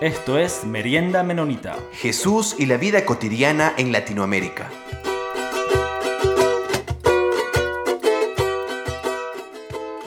Esto 0.00 0.38
es 0.38 0.64
Merienda 0.64 1.22
Menonita. 1.22 1.76
Jesús 1.92 2.56
y 2.58 2.64
la 2.64 2.78
vida 2.78 3.04
cotidiana 3.04 3.74
en 3.76 3.92
Latinoamérica. 3.92 4.70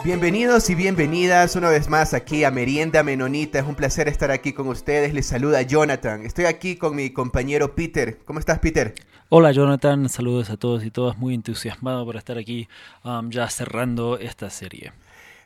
Bienvenidos 0.04 0.72
y 0.72 0.74
bienvenidas 0.74 1.56
una 1.56 1.70
vez 1.70 1.90
más 1.90 2.16
aquí 2.16 2.44
a 2.44 2.50
Merienda 2.50 3.04
Menonita. 3.04 3.60
Es 3.60 3.68
un 3.68 3.76
placer 3.76 4.08
estar 4.08 4.32
aquí 4.32 4.52
con 4.54 4.68
ustedes. 4.68 5.14
Les 5.14 5.28
saluda 5.28 5.62
Jonathan. 5.62 6.26
Estoy 6.26 6.46
aquí 6.46 6.76
con 6.76 6.96
mi 6.96 7.12
compañero 7.12 7.76
Peter. 7.76 8.18
¿Cómo 8.26 8.40
estás, 8.40 8.58
Peter? 8.58 8.96
Hola 9.30 9.52
Jonathan, 9.52 10.10
saludos 10.10 10.50
a 10.50 10.58
todos 10.58 10.84
y 10.84 10.90
todas, 10.90 11.18
muy 11.20 11.36
entusiasmado 11.36 12.04
por 12.04 12.16
estar 12.16 12.40
aquí 12.40 12.68
um, 13.04 13.30
ya 13.30 13.48
cerrando 13.48 14.18
esta 14.18 14.50
serie. 14.50 14.92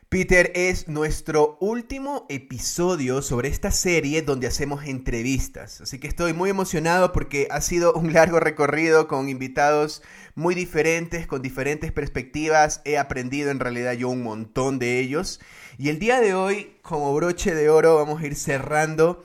Peter, 0.08 0.52
es 0.54 0.88
nuestro 0.88 1.58
último 1.60 2.24
episodio 2.30 3.20
sobre 3.20 3.50
esta 3.50 3.70
serie 3.70 4.22
donde 4.22 4.46
hacemos 4.46 4.86
entrevistas. 4.86 5.82
Así 5.82 5.98
que 5.98 6.08
estoy 6.08 6.32
muy 6.32 6.48
emocionado 6.48 7.12
porque 7.12 7.46
ha 7.50 7.60
sido 7.60 7.92
un 7.92 8.14
largo 8.14 8.40
recorrido 8.40 9.06
con 9.06 9.28
invitados 9.28 10.02
muy 10.34 10.54
diferentes, 10.54 11.26
con 11.26 11.42
diferentes 11.42 11.92
perspectivas. 11.92 12.80
He 12.86 12.96
aprendido 12.96 13.50
en 13.50 13.60
realidad 13.60 13.92
yo 13.92 14.08
un 14.08 14.22
montón 14.22 14.78
de 14.78 14.98
ellos. 14.98 15.40
Y 15.76 15.90
el 15.90 15.98
día 15.98 16.22
de 16.22 16.32
hoy, 16.32 16.78
como 16.80 17.14
broche 17.14 17.54
de 17.54 17.68
oro, 17.68 17.96
vamos 17.96 18.22
a 18.22 18.26
ir 18.26 18.34
cerrando 18.34 19.22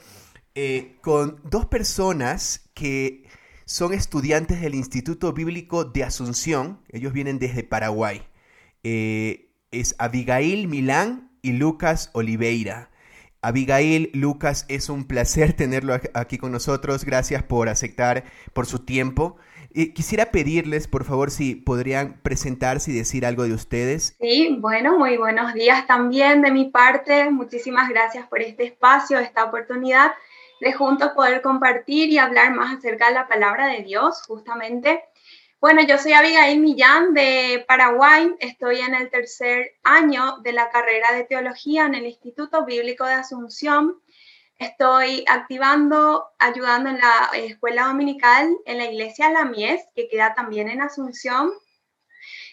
eh, 0.54 0.98
con 1.00 1.40
dos 1.46 1.66
personas 1.66 2.70
que 2.74 3.24
son 3.64 3.94
estudiantes 3.94 4.60
del 4.60 4.76
Instituto 4.76 5.32
Bíblico 5.32 5.86
de 5.86 6.04
Asunción. 6.04 6.82
Ellos 6.90 7.14
vienen 7.14 7.40
desde 7.40 7.64
Paraguay. 7.64 8.22
Eh, 8.84 9.53
es 9.74 9.96
Abigail 9.98 10.68
Milán 10.68 11.30
y 11.42 11.54
Lucas 11.54 12.10
Oliveira. 12.14 12.90
Abigail, 13.42 14.10
Lucas, 14.14 14.66
es 14.70 14.88
un 14.90 15.06
placer 15.06 15.54
tenerlo 15.58 16.00
aquí 16.14 16.38
con 16.38 16.52
nosotros. 16.52 17.04
Gracias 17.04 17.44
por 17.44 17.68
aceptar, 17.68 18.24
por 18.54 18.66
su 18.66 18.80
tiempo. 18.80 19.36
quisiera 19.94 20.32
pedirles, 20.32 20.88
por 20.88 21.04
favor, 21.04 21.32
si 21.32 21.56
podrían 21.56 22.22
presentarse 22.22 22.92
y 22.92 22.96
decir 22.96 23.26
algo 23.26 23.44
de 23.44 23.54
ustedes. 23.54 24.16
Sí, 24.22 24.58
bueno, 24.60 24.98
muy 24.98 25.18
buenos 25.18 25.54
días 25.54 25.86
también 25.88 26.42
de 26.42 26.52
mi 26.52 26.66
parte. 26.70 27.30
Muchísimas 27.32 27.90
gracias 27.90 28.28
por 28.28 28.42
este 28.42 28.64
espacio, 28.64 29.20
esta 29.20 29.44
oportunidad 29.44 30.12
de 30.62 30.72
juntos 30.72 31.12
poder 31.14 31.42
compartir 31.42 32.10
y 32.10 32.20
hablar 32.20 32.54
más 32.54 32.78
acerca 32.78 33.10
de 33.10 33.16
la 33.16 33.28
palabra 33.28 33.68
de 33.68 33.84
Dios, 33.84 34.22
justamente. 34.26 35.04
Bueno, 35.64 35.82
yo 35.82 35.98
soy 35.98 36.12
Abigail 36.12 36.60
Millán 36.60 37.14
de 37.14 37.64
Paraguay. 37.66 38.36
Estoy 38.40 38.82
en 38.82 38.94
el 38.96 39.10
tercer 39.10 39.72
año 39.82 40.40
de 40.40 40.52
la 40.52 40.70
carrera 40.70 41.14
de 41.14 41.24
teología 41.24 41.86
en 41.86 41.96
el 41.96 42.06
Instituto 42.06 42.66
Bíblico 42.66 43.06
de 43.06 43.14
Asunción. 43.14 44.02
Estoy 44.58 45.24
activando, 45.26 46.26
ayudando 46.38 46.90
en 46.90 46.98
la 46.98 47.30
escuela 47.36 47.86
dominical 47.86 48.54
en 48.66 48.78
la 48.78 48.92
iglesia 48.92 49.30
La 49.30 49.46
Mies, 49.46 49.82
que 49.96 50.10
queda 50.10 50.34
también 50.34 50.68
en 50.68 50.82
Asunción. 50.82 51.54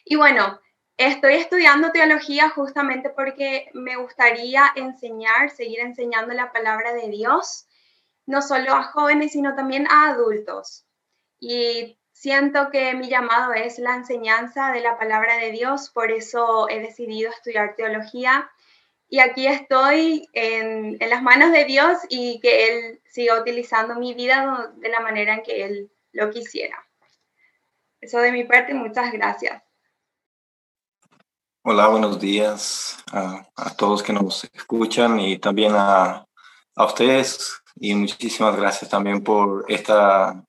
Y 0.05 0.14
bueno, 0.14 0.61
estoy 0.97 1.34
estudiando 1.34 1.91
teología 1.91 2.50
justamente 2.50 3.11
porque 3.11 3.72
me 3.75 3.97
gustaría 3.97 4.70
enseñar, 4.77 5.50
seguir 5.50 5.81
enseñando 5.81 6.33
la 6.33 6.53
palabra 6.53 6.92
de 6.92 7.08
Dios, 7.08 7.66
no 8.27 8.41
solo 8.41 8.72
a 8.72 8.84
jóvenes, 8.84 9.33
sino 9.33 9.56
también 9.56 9.88
a 9.91 10.11
adultos. 10.11 10.86
Y 11.41 11.97
Siento 12.20 12.68
que 12.70 12.92
mi 12.92 13.08
llamado 13.08 13.54
es 13.54 13.78
la 13.78 13.94
enseñanza 13.94 14.72
de 14.72 14.80
la 14.80 14.98
palabra 14.98 15.38
de 15.38 15.52
Dios, 15.52 15.88
por 15.88 16.10
eso 16.10 16.68
he 16.68 16.78
decidido 16.78 17.30
estudiar 17.30 17.74
teología 17.76 18.50
y 19.08 19.20
aquí 19.20 19.46
estoy 19.46 20.28
en, 20.34 20.98
las 20.98 21.22
manos 21.22 21.50
de 21.50 21.64
Dios 21.64 21.96
y 22.10 22.38
que 22.41 22.68
Él 22.68 23.00
siga 23.08 23.41
utilizando 23.41 23.94
mi 23.94 24.12
vida 24.12 24.70
de 24.76 24.91
la 24.91 25.00
manera 25.00 25.36
en 25.36 25.42
que 25.42 25.64
Él 25.64 25.91
lo 26.12 26.28
quisiera. 26.28 26.86
Eso 28.03 28.19
de 28.19 28.32
mi 28.32 28.44
parte, 28.44 28.75
muchas 28.75 29.10
gracias. 29.12 29.62
Hola, 31.62 31.88
buenos 31.88 32.20
días 32.20 33.03
a, 33.12 33.75
todos 33.78 34.03
que 34.03 34.12
nos 34.12 34.44
escuchan 34.53 35.19
y 35.19 35.38
también 35.38 35.72
a, 35.75 36.26
a 36.75 36.84
ustedes 36.84 37.62
y 37.76 37.94
muchísimas 37.94 38.54
gracias 38.56 38.91
también 38.91 39.25
por 39.25 39.64
esta 39.69 40.44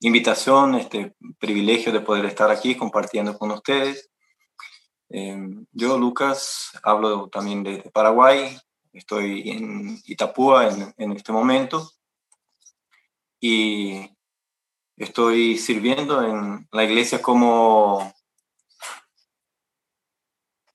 invitación, 0.00 0.74
este 0.74 1.14
privilegio 1.38 1.92
de 1.92 2.00
poder 2.00 2.26
estar 2.26 2.50
aquí 2.50 2.76
compartiendo 2.76 3.38
con 3.38 3.50
ustedes. 3.50 4.10
Em, 5.08 5.66
yo, 5.72 5.98
Lucas, 5.98 6.72
hablo 6.82 7.28
también 7.28 7.62
desde 7.62 7.90
Paraguay, 7.90 8.58
estoy 8.92 9.50
en 9.50 10.00
Itapúa 10.04 10.68
en, 10.68 10.94
en 10.96 11.12
este 11.12 11.32
momento. 11.32 11.90
Y 13.40 14.10
estoy 14.96 15.58
sirviendo 15.58 16.22
en 16.22 16.66
la 16.72 16.84
iglesia 16.84 17.20
como, 17.22 18.12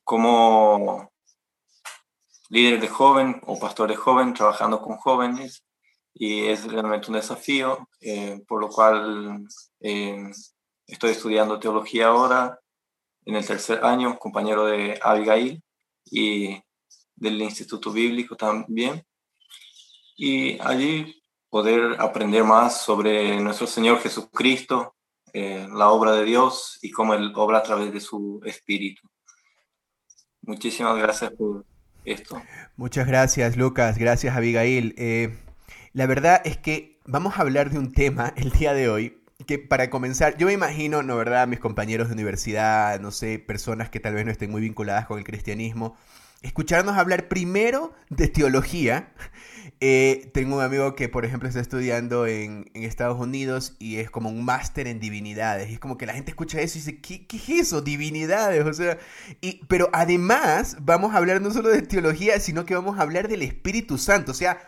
como 0.03 1.12
líder 2.50 2.80
de 2.80 2.88
joven 2.88 3.42
o 3.46 3.59
pastor 3.59 3.90
de 3.90 3.96
joven, 3.96 4.34
trabajando 4.34 4.82
con 4.82 4.98
jóvenes 4.98 5.64
y 6.13 6.45
es 6.47 6.63
realmente 6.66 7.07
un 7.07 7.16
desafío, 7.16 7.88
eh, 7.99 8.41
por 8.47 8.61
lo 8.61 8.69
cual 8.69 9.45
eh, 9.79 10.31
estoy 10.85 11.11
estudiando 11.11 11.59
teología 11.59 12.07
ahora 12.07 12.59
en 13.25 13.35
el 13.35 13.45
tercer 13.45 13.83
año, 13.83 14.17
compañero 14.17 14.66
de 14.66 14.99
Abigail 15.01 15.63
y 16.05 16.61
del 17.16 17.41
Instituto 17.41 17.91
Bíblico 17.91 18.35
también. 18.35 19.03
Y 20.17 20.59
allí 20.59 21.22
poder 21.49 21.99
aprender 21.99 22.43
más 22.43 22.81
sobre 22.81 23.39
nuestro 23.39 23.67
Señor 23.67 23.99
Jesucristo, 23.99 24.95
eh, 25.33 25.67
la 25.72 25.89
obra 25.89 26.13
de 26.13 26.25
Dios 26.25 26.78
y 26.81 26.91
cómo 26.91 27.13
Él 27.13 27.31
obra 27.35 27.59
a 27.59 27.63
través 27.63 27.93
de 27.93 27.99
su 27.99 28.41
Espíritu. 28.45 29.07
Muchísimas 30.41 30.97
gracias 30.97 31.31
por 31.31 31.66
esto. 32.03 32.41
Muchas 32.75 33.07
gracias, 33.07 33.55
Lucas. 33.55 33.97
Gracias, 33.97 34.35
Abigail. 34.35 34.95
La 35.94 36.06
verdad 36.06 36.41
es 36.46 36.56
que 36.56 37.00
vamos 37.06 37.38
a 37.38 37.41
hablar 37.41 37.69
de 37.69 37.78
un 37.78 37.91
tema 37.91 38.34
el 38.38 38.52
día 38.52 38.74
de 38.74 38.88
hoy 38.88 39.18
que 39.46 39.59
para 39.59 39.90
comenzar, 39.90 40.38
yo 40.38 40.47
me 40.47 40.53
imagino, 40.53 41.03
¿no 41.03 41.18
verdad?, 41.18 41.47
mis 41.47 41.59
compañeros 41.59 42.07
de 42.07 42.13
universidad, 42.13 43.00
no 43.02 43.12
sé, 43.12 43.40
personas 43.40 43.90
que 43.90 44.00
tal 44.00 44.13
vez 44.13 44.25
no 44.25 44.31
estén 44.31 44.52
muy 44.52 44.62
vinculadas 44.62 45.06
con 45.06 45.18
el 45.18 45.25
cristianismo, 45.25 45.97
escucharnos 46.41 46.97
hablar 46.97 47.28
primero 47.28 47.94
de 48.09 48.28
teología. 48.28 49.13
Eh, 49.84 50.29
tengo 50.35 50.57
un 50.57 50.62
amigo 50.62 50.94
que, 50.94 51.09
por 51.09 51.25
ejemplo, 51.25 51.50
está 51.50 51.59
estudiando 51.59 52.28
en, 52.28 52.69
Estados 52.75 53.19
Unidos 53.19 53.75
y 53.79 53.96
es 53.96 54.12
como 54.12 54.29
un 54.29 54.46
máster 54.46 54.85
en 54.85 55.00
divinidades. 55.00 55.72
Y 55.72 55.73
es 55.73 55.79
como 55.79 55.97
que 55.97 56.06
la 56.06 56.13
gente 56.13 56.29
escucha 56.29 56.62
eso 56.62 56.78
y 56.78 56.81
dice, 56.81 57.02
¿qué, 57.02 57.25
es 57.35 57.50
eso? 57.50 57.81
Divinidades. 57.81 58.63
O 58.63 58.73
sea, 58.73 59.00
pero 59.68 59.90
además 59.91 60.78
vamos 60.81 61.16
a 61.16 61.18
hablar 61.18 61.41
no 61.41 61.50
solo 61.50 61.69
de 61.69 61.81
teología, 61.81 62.40
sino 62.40 62.63
que 62.63 62.75
vamos 62.75 63.00
a 63.00 63.02
hablar 63.02 63.28
del 63.28 63.41
Espíritu 63.41 63.97
Santo. 63.97 64.34
O 64.34 64.35
sea, 64.35 64.59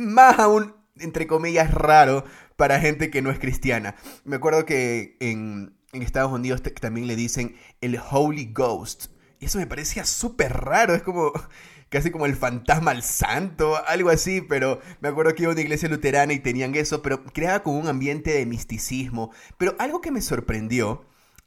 más 0.00 0.38
aún, 0.38 0.74
entre 0.98 1.26
comillas, 1.26 1.72
raro 1.72 2.24
para 2.56 2.80
gente 2.80 3.10
que 3.10 3.22
no 3.22 3.30
es 3.30 3.38
cristiana. 3.38 3.94
Me 4.24 4.36
acuerdo 4.36 4.66
que 4.66 5.16
en, 5.20 5.76
Estados 5.92 6.32
Unidos 6.32 6.62
también 6.80 7.06
le 7.06 7.16
dicen 7.16 7.56
el 7.80 7.98
Holy 8.10 8.52
Ghost. 8.52 9.06
Y 9.40 9.46
eso 9.46 9.58
me 9.58 9.66
parecía 9.66 10.04
súper 10.04 10.52
raro, 10.52 10.94
es 10.94 11.02
como 11.02 11.32
casi 11.88 12.10
como 12.10 12.26
el 12.26 12.36
fantasma 12.36 12.92
al 12.92 13.02
santo, 13.02 13.76
algo 13.86 14.10
así, 14.10 14.40
pero 14.40 14.80
me 15.00 15.08
acuerdo 15.08 15.34
que 15.34 15.42
iba 15.42 15.50
a 15.50 15.54
una 15.54 15.62
iglesia 15.62 15.88
luterana 15.88 16.32
y 16.32 16.38
tenían 16.38 16.74
eso, 16.74 17.02
pero 17.02 17.24
creaba 17.24 17.62
como 17.62 17.78
un 17.78 17.88
ambiente 17.88 18.32
de 18.32 18.46
misticismo. 18.46 19.32
Pero 19.58 19.74
algo 19.78 20.00
que 20.00 20.12
me 20.12 20.20
sorprendió 20.20 21.04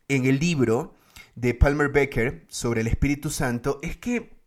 en 0.08 0.26
el 0.26 0.40
libro 0.40 0.96
de 1.36 1.54
Palmer 1.54 1.90
Becker 1.90 2.46
sobre 2.50 2.82
el 2.82 2.88
Espíritu 2.88 3.30
Santo 3.30 3.80
es 3.82 3.98
que 3.98 4.38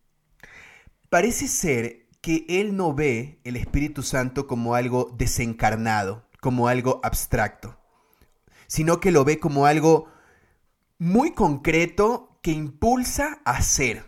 parece 1.09 1.49
ser 1.49 2.06
que 2.27 2.45
él 2.49 2.77
no 2.77 2.93
ve 2.93 3.39
el 3.45 3.55
Espíritu 3.55 4.03
Santo 4.03 4.49
como 4.49 4.75
algo 4.75 5.15
desencarnado, 5.17 6.27
como 6.41 6.67
algo 6.67 6.99
abstracto, 7.05 7.79
sino 8.67 8.99
que 8.99 9.13
lo 9.13 9.25
ve 9.25 9.39
como 9.39 9.65
algo 9.65 10.09
muy 10.99 11.35
concreto 11.35 12.41
que 12.43 12.51
impulsa 12.51 13.39
a 13.45 13.63
ser. 13.63 14.07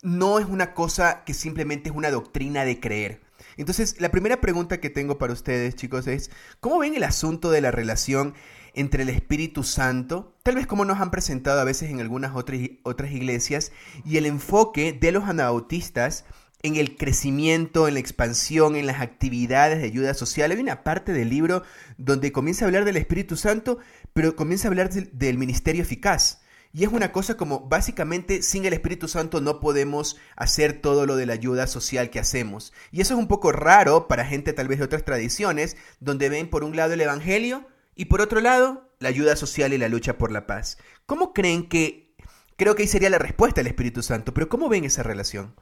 No 0.00 0.38
es 0.38 0.46
una 0.46 0.74
cosa 0.74 1.24
que 1.24 1.34
simplemente 1.34 1.90
es 1.90 1.96
una 1.96 2.12
doctrina 2.12 2.64
de 2.64 2.78
creer. 2.78 3.22
Entonces, 3.56 4.00
la 4.00 4.12
primera 4.12 4.40
pregunta 4.40 4.78
que 4.78 4.88
tengo 4.88 5.18
para 5.18 5.32
ustedes, 5.32 5.74
chicos, 5.74 6.06
es, 6.06 6.30
¿cómo 6.60 6.78
ven 6.78 6.94
el 6.94 7.02
asunto 7.02 7.50
de 7.50 7.62
la 7.62 7.72
relación 7.72 8.34
entre 8.74 9.02
el 9.02 9.08
Espíritu 9.08 9.64
Santo, 9.64 10.36
tal 10.44 10.54
vez 10.54 10.66
como 10.66 10.84
nos 10.84 11.00
han 11.00 11.10
presentado 11.10 11.60
a 11.60 11.64
veces 11.64 11.90
en 11.90 11.98
algunas 11.98 12.36
otras, 12.36 12.60
otras 12.84 13.10
iglesias, 13.10 13.72
y 14.04 14.18
el 14.18 14.26
enfoque 14.26 14.92
de 14.92 15.10
los 15.10 15.24
anabautistas 15.24 16.26
en 16.66 16.76
el 16.76 16.96
crecimiento, 16.96 17.88
en 17.88 17.94
la 17.94 18.00
expansión, 18.00 18.76
en 18.76 18.86
las 18.86 19.00
actividades 19.00 19.78
de 19.78 19.86
ayuda 19.86 20.14
social. 20.14 20.50
Hay 20.50 20.58
una 20.58 20.82
parte 20.82 21.12
del 21.12 21.30
libro 21.30 21.62
donde 21.96 22.32
comienza 22.32 22.64
a 22.64 22.68
hablar 22.68 22.84
del 22.84 22.96
Espíritu 22.96 23.36
Santo, 23.36 23.78
pero 24.12 24.36
comienza 24.36 24.66
a 24.66 24.70
hablar 24.70 24.90
del, 24.92 25.38
ministerio 25.38 25.82
eficaz. 25.82 26.40
y 26.72 26.84
es 26.84 26.92
una 26.92 27.12
cosa 27.12 27.36
como 27.36 27.60
básicamente 27.68 28.42
sin 28.42 28.66
el 28.66 28.72
Espíritu 28.72 29.08
Santo 29.08 29.40
no 29.40 29.60
podemos 29.60 30.18
hacer 30.36 30.80
todo 30.80 31.06
lo 31.06 31.16
de 31.16 31.24
la 31.24 31.32
ayuda 31.34 31.66
social 31.66 32.10
que 32.10 32.18
hacemos. 32.18 32.72
Y 32.90 33.00
eso 33.00 33.14
es 33.14 33.20
un 33.20 33.28
poco 33.28 33.52
raro 33.52 34.08
para 34.08 34.26
gente 34.26 34.52
tal 34.52 34.68
vez 34.68 34.78
de 34.78 34.84
otras 34.84 35.04
tradiciones, 35.04 35.76
donde 36.00 36.28
ven 36.28 36.50
por 36.50 36.64
un 36.64 36.76
lado 36.76 36.92
el 36.94 37.00
Evangelio 37.00 37.66
y 37.94 38.06
por 38.06 38.20
otro 38.20 38.40
lado 38.40 38.90
la 38.98 39.08
ayuda 39.08 39.36
social 39.36 39.72
y 39.72 39.78
la 39.78 39.88
lucha 39.88 40.18
por 40.18 40.32
la 40.32 40.46
paz. 40.46 40.78
¿Cómo 41.06 41.32
creen 41.32 41.68
que, 41.68 42.14
creo 42.56 42.74
que 42.74 42.82
ahí 42.82 42.88
sería 42.88 43.10
la 43.10 43.18
respuesta 43.18 43.60
del 43.60 43.68
Espíritu 43.68 44.02
Santo, 44.02 44.34
pero 44.34 44.48
¿cómo 44.48 44.68
ven 44.68 44.84
esa 44.84 45.02
relación? 45.02 45.54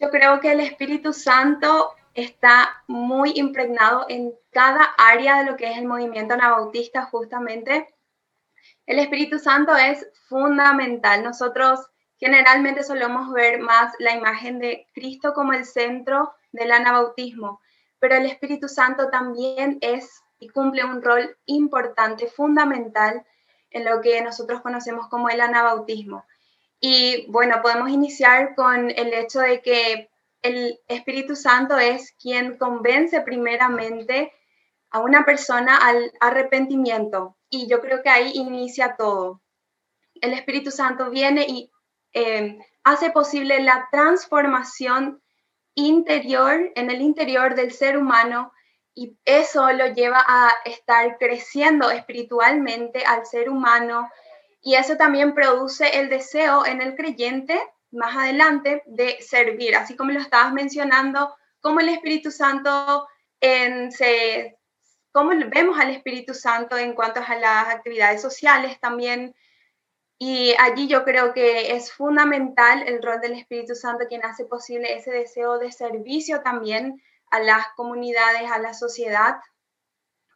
Yo 0.00 0.08
creo 0.08 0.40
que 0.40 0.52
el 0.52 0.60
Espíritu 0.60 1.12
Santo 1.12 1.94
está 2.14 2.82
muy 2.86 3.32
impregnado 3.34 4.06
en 4.08 4.32
cada 4.50 4.82
área 4.96 5.38
de 5.38 5.50
lo 5.50 5.56
que 5.58 5.70
es 5.70 5.76
el 5.76 5.86
movimiento 5.86 6.32
anabautista 6.32 7.04
justamente. 7.04 7.94
El 8.86 8.98
Espíritu 8.98 9.38
Santo 9.38 9.76
es 9.76 10.08
fundamental. 10.26 11.22
Nosotros 11.22 11.80
generalmente 12.18 12.82
solemos 12.82 13.30
ver 13.30 13.60
más 13.60 13.92
la 13.98 14.14
imagen 14.14 14.58
de 14.58 14.86
Cristo 14.94 15.34
como 15.34 15.52
el 15.52 15.66
centro 15.66 16.32
del 16.50 16.72
anabautismo, 16.72 17.60
pero 17.98 18.14
el 18.14 18.24
Espíritu 18.24 18.68
Santo 18.68 19.10
también 19.10 19.76
es 19.82 20.22
y 20.38 20.48
cumple 20.48 20.82
un 20.82 21.02
rol 21.02 21.36
importante, 21.44 22.26
fundamental 22.26 23.26
en 23.70 23.84
lo 23.84 24.00
que 24.00 24.22
nosotros 24.22 24.62
conocemos 24.62 25.08
como 25.08 25.28
el 25.28 25.42
anabautismo. 25.42 26.24
Y 26.80 27.26
bueno, 27.30 27.60
podemos 27.62 27.90
iniciar 27.90 28.54
con 28.54 28.90
el 28.90 29.12
hecho 29.12 29.40
de 29.40 29.60
que 29.60 30.10
el 30.42 30.80
Espíritu 30.88 31.36
Santo 31.36 31.76
es 31.78 32.12
quien 32.12 32.56
convence 32.56 33.20
primeramente 33.20 34.32
a 34.90 35.00
una 35.00 35.24
persona 35.24 35.76
al 35.76 36.12
arrepentimiento. 36.20 37.36
Y 37.50 37.68
yo 37.68 37.80
creo 37.80 38.02
que 38.02 38.08
ahí 38.08 38.32
inicia 38.34 38.96
todo. 38.96 39.42
El 40.14 40.32
Espíritu 40.32 40.70
Santo 40.70 41.10
viene 41.10 41.46
y 41.46 41.70
eh, 42.12 42.58
hace 42.82 43.10
posible 43.10 43.62
la 43.62 43.88
transformación 43.92 45.22
interior, 45.74 46.72
en 46.74 46.90
el 46.90 47.00
interior 47.00 47.54
del 47.54 47.72
ser 47.72 47.96
humano, 47.96 48.52
y 48.94 49.16
eso 49.24 49.70
lo 49.72 49.86
lleva 49.88 50.24
a 50.26 50.50
estar 50.64 51.16
creciendo 51.18 51.90
espiritualmente 51.90 53.04
al 53.04 53.24
ser 53.24 53.48
humano, 53.48 54.10
y 54.62 54.74
eso 54.74 54.96
también 54.96 55.34
produce 55.34 55.98
el 55.98 56.08
deseo 56.08 56.66
en 56.66 56.82
el 56.82 56.94
creyente 56.94 57.60
más 57.90 58.16
adelante 58.16 58.82
de 58.86 59.20
servir, 59.20 59.74
así 59.76 59.96
como 59.96 60.12
lo 60.12 60.20
estabas 60.20 60.52
mencionando, 60.52 61.34
cómo 61.60 61.80
el 61.80 61.88
Espíritu 61.88 62.30
Santo 62.30 63.08
cómo 65.12 65.30
vemos 65.48 65.78
al 65.78 65.90
Espíritu 65.90 66.34
Santo 66.34 66.76
en 66.76 66.94
cuanto 66.94 67.20
a 67.20 67.34
las 67.36 67.68
actividades 67.68 68.20
sociales 68.20 68.78
también. 68.80 69.34
Y 70.18 70.54
allí 70.58 70.86
yo 70.86 71.04
creo 71.04 71.32
que 71.32 71.74
es 71.74 71.90
fundamental 71.92 72.82
el 72.86 73.02
rol 73.02 73.20
del 73.20 73.32
Espíritu 73.32 73.74
Santo 73.74 74.04
quien 74.06 74.24
hace 74.24 74.44
posible 74.44 74.94
ese 74.94 75.10
deseo 75.10 75.58
de 75.58 75.72
servicio 75.72 76.42
también 76.42 77.02
a 77.30 77.40
las 77.40 77.68
comunidades, 77.76 78.50
a 78.50 78.58
la 78.58 78.74
sociedad. 78.74 79.36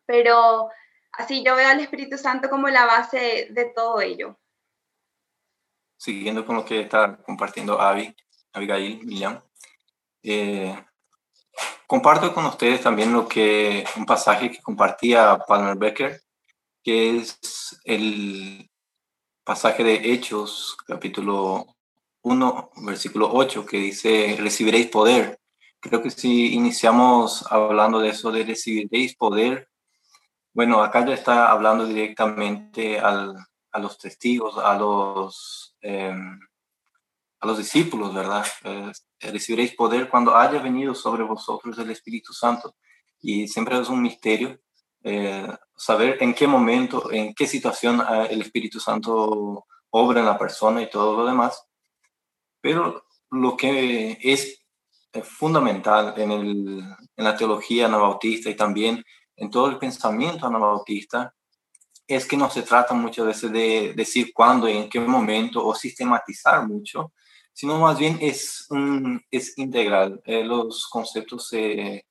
Pero 0.06 0.70
así 1.18 1.44
yo 1.44 1.56
veo 1.56 1.68
al 1.68 1.80
Espíritu 1.80 2.18
Santo 2.18 2.48
como 2.50 2.68
la 2.68 2.86
base 2.86 3.48
de 3.50 3.64
todo 3.66 4.00
ello 4.00 4.38
siguiendo 6.04 6.44
con 6.44 6.56
lo 6.56 6.66
que 6.66 6.82
está 6.82 7.16
compartiendo 7.22 7.80
Avi, 7.80 8.14
Abigail, 8.52 9.04
Millán, 9.06 9.42
eh, 10.22 10.76
comparto 11.86 12.34
con 12.34 12.44
ustedes 12.44 12.82
también 12.82 13.10
lo 13.10 13.26
que 13.26 13.84
un 13.96 14.04
pasaje 14.04 14.50
que 14.50 14.60
compartía 14.60 15.38
Palmer 15.48 15.76
Becker, 15.76 16.20
que 16.82 17.16
es 17.16 17.80
el 17.84 18.70
pasaje 19.44 19.82
de 19.82 20.12
Hechos, 20.12 20.76
capítulo 20.86 21.74
1, 22.20 22.70
versículo 22.82 23.30
8, 23.32 23.64
que 23.64 23.78
dice, 23.78 24.36
recibiréis 24.38 24.88
poder. 24.88 25.40
Creo 25.80 26.02
que 26.02 26.10
si 26.10 26.52
iniciamos 26.52 27.50
hablando 27.50 27.98
de 28.00 28.10
eso, 28.10 28.30
de 28.30 28.44
recibiréis 28.44 29.16
poder, 29.16 29.68
bueno, 30.54 30.82
acá 30.82 31.04
ya 31.04 31.14
está 31.14 31.50
hablando 31.50 31.84
directamente 31.84 32.98
al, 33.00 33.36
a 33.72 33.78
los 33.80 33.98
testigos, 33.98 34.56
a 34.56 34.78
los, 34.78 35.76
em, 35.80 36.38
a 37.40 37.46
los 37.46 37.58
discípulos, 37.58 38.14
¿verdad? 38.14 38.46
Eh, 38.62 38.92
recibiréis 39.20 39.74
poder 39.74 40.08
cuando 40.08 40.36
haya 40.36 40.60
venido 40.60 40.94
sobre 40.94 41.24
vosotros 41.24 41.76
el 41.78 41.90
Espíritu 41.90 42.32
Santo. 42.32 42.76
Y 43.20 43.48
siempre 43.48 43.78
es 43.80 43.88
un 43.88 44.00
misterio 44.00 44.60
eh, 45.02 45.48
saber 45.76 46.22
en 46.22 46.34
qué 46.34 46.46
momento, 46.46 47.10
en 47.10 47.34
qué 47.34 47.46
situación 47.48 48.00
ah, 48.00 48.26
el 48.30 48.40
Espíritu 48.40 48.78
Santo 48.78 49.66
obra 49.90 50.20
en 50.20 50.26
la 50.26 50.38
persona 50.38 50.82
y 50.82 50.88
todo 50.88 51.16
lo 51.16 51.26
demás. 51.26 51.66
Pero 52.60 53.04
lo 53.30 53.56
que 53.56 54.18
es 54.22 54.64
eh, 55.12 55.22
fundamental 55.22 56.14
en, 56.16 56.30
el, 56.30 56.78
en 57.16 57.24
la 57.24 57.36
teología 57.36 57.86
anabautista 57.86 58.50
y 58.50 58.54
también 58.54 59.04
en 59.36 59.50
todo 59.50 59.68
el 59.68 59.78
pensamiento 59.78 60.46
anabautista 60.46 61.34
es 62.06 62.26
que 62.26 62.36
no 62.36 62.50
se 62.50 62.62
trata 62.62 62.94
muchas 62.94 63.26
veces 63.26 63.52
de 63.52 63.94
decir 63.94 64.32
cuándo 64.34 64.68
y 64.68 64.76
en 64.76 64.88
qué 64.88 65.00
momento 65.00 65.64
o 65.64 65.74
sistematizar 65.74 66.66
mucho, 66.66 67.12
sino 67.52 67.78
más 67.78 67.98
bien 67.98 68.18
es, 68.20 68.66
un, 68.70 69.22
es 69.30 69.56
integral. 69.58 70.20
Eh, 70.24 70.44
los 70.44 70.86
conceptos 70.88 71.48
se, 71.48 72.04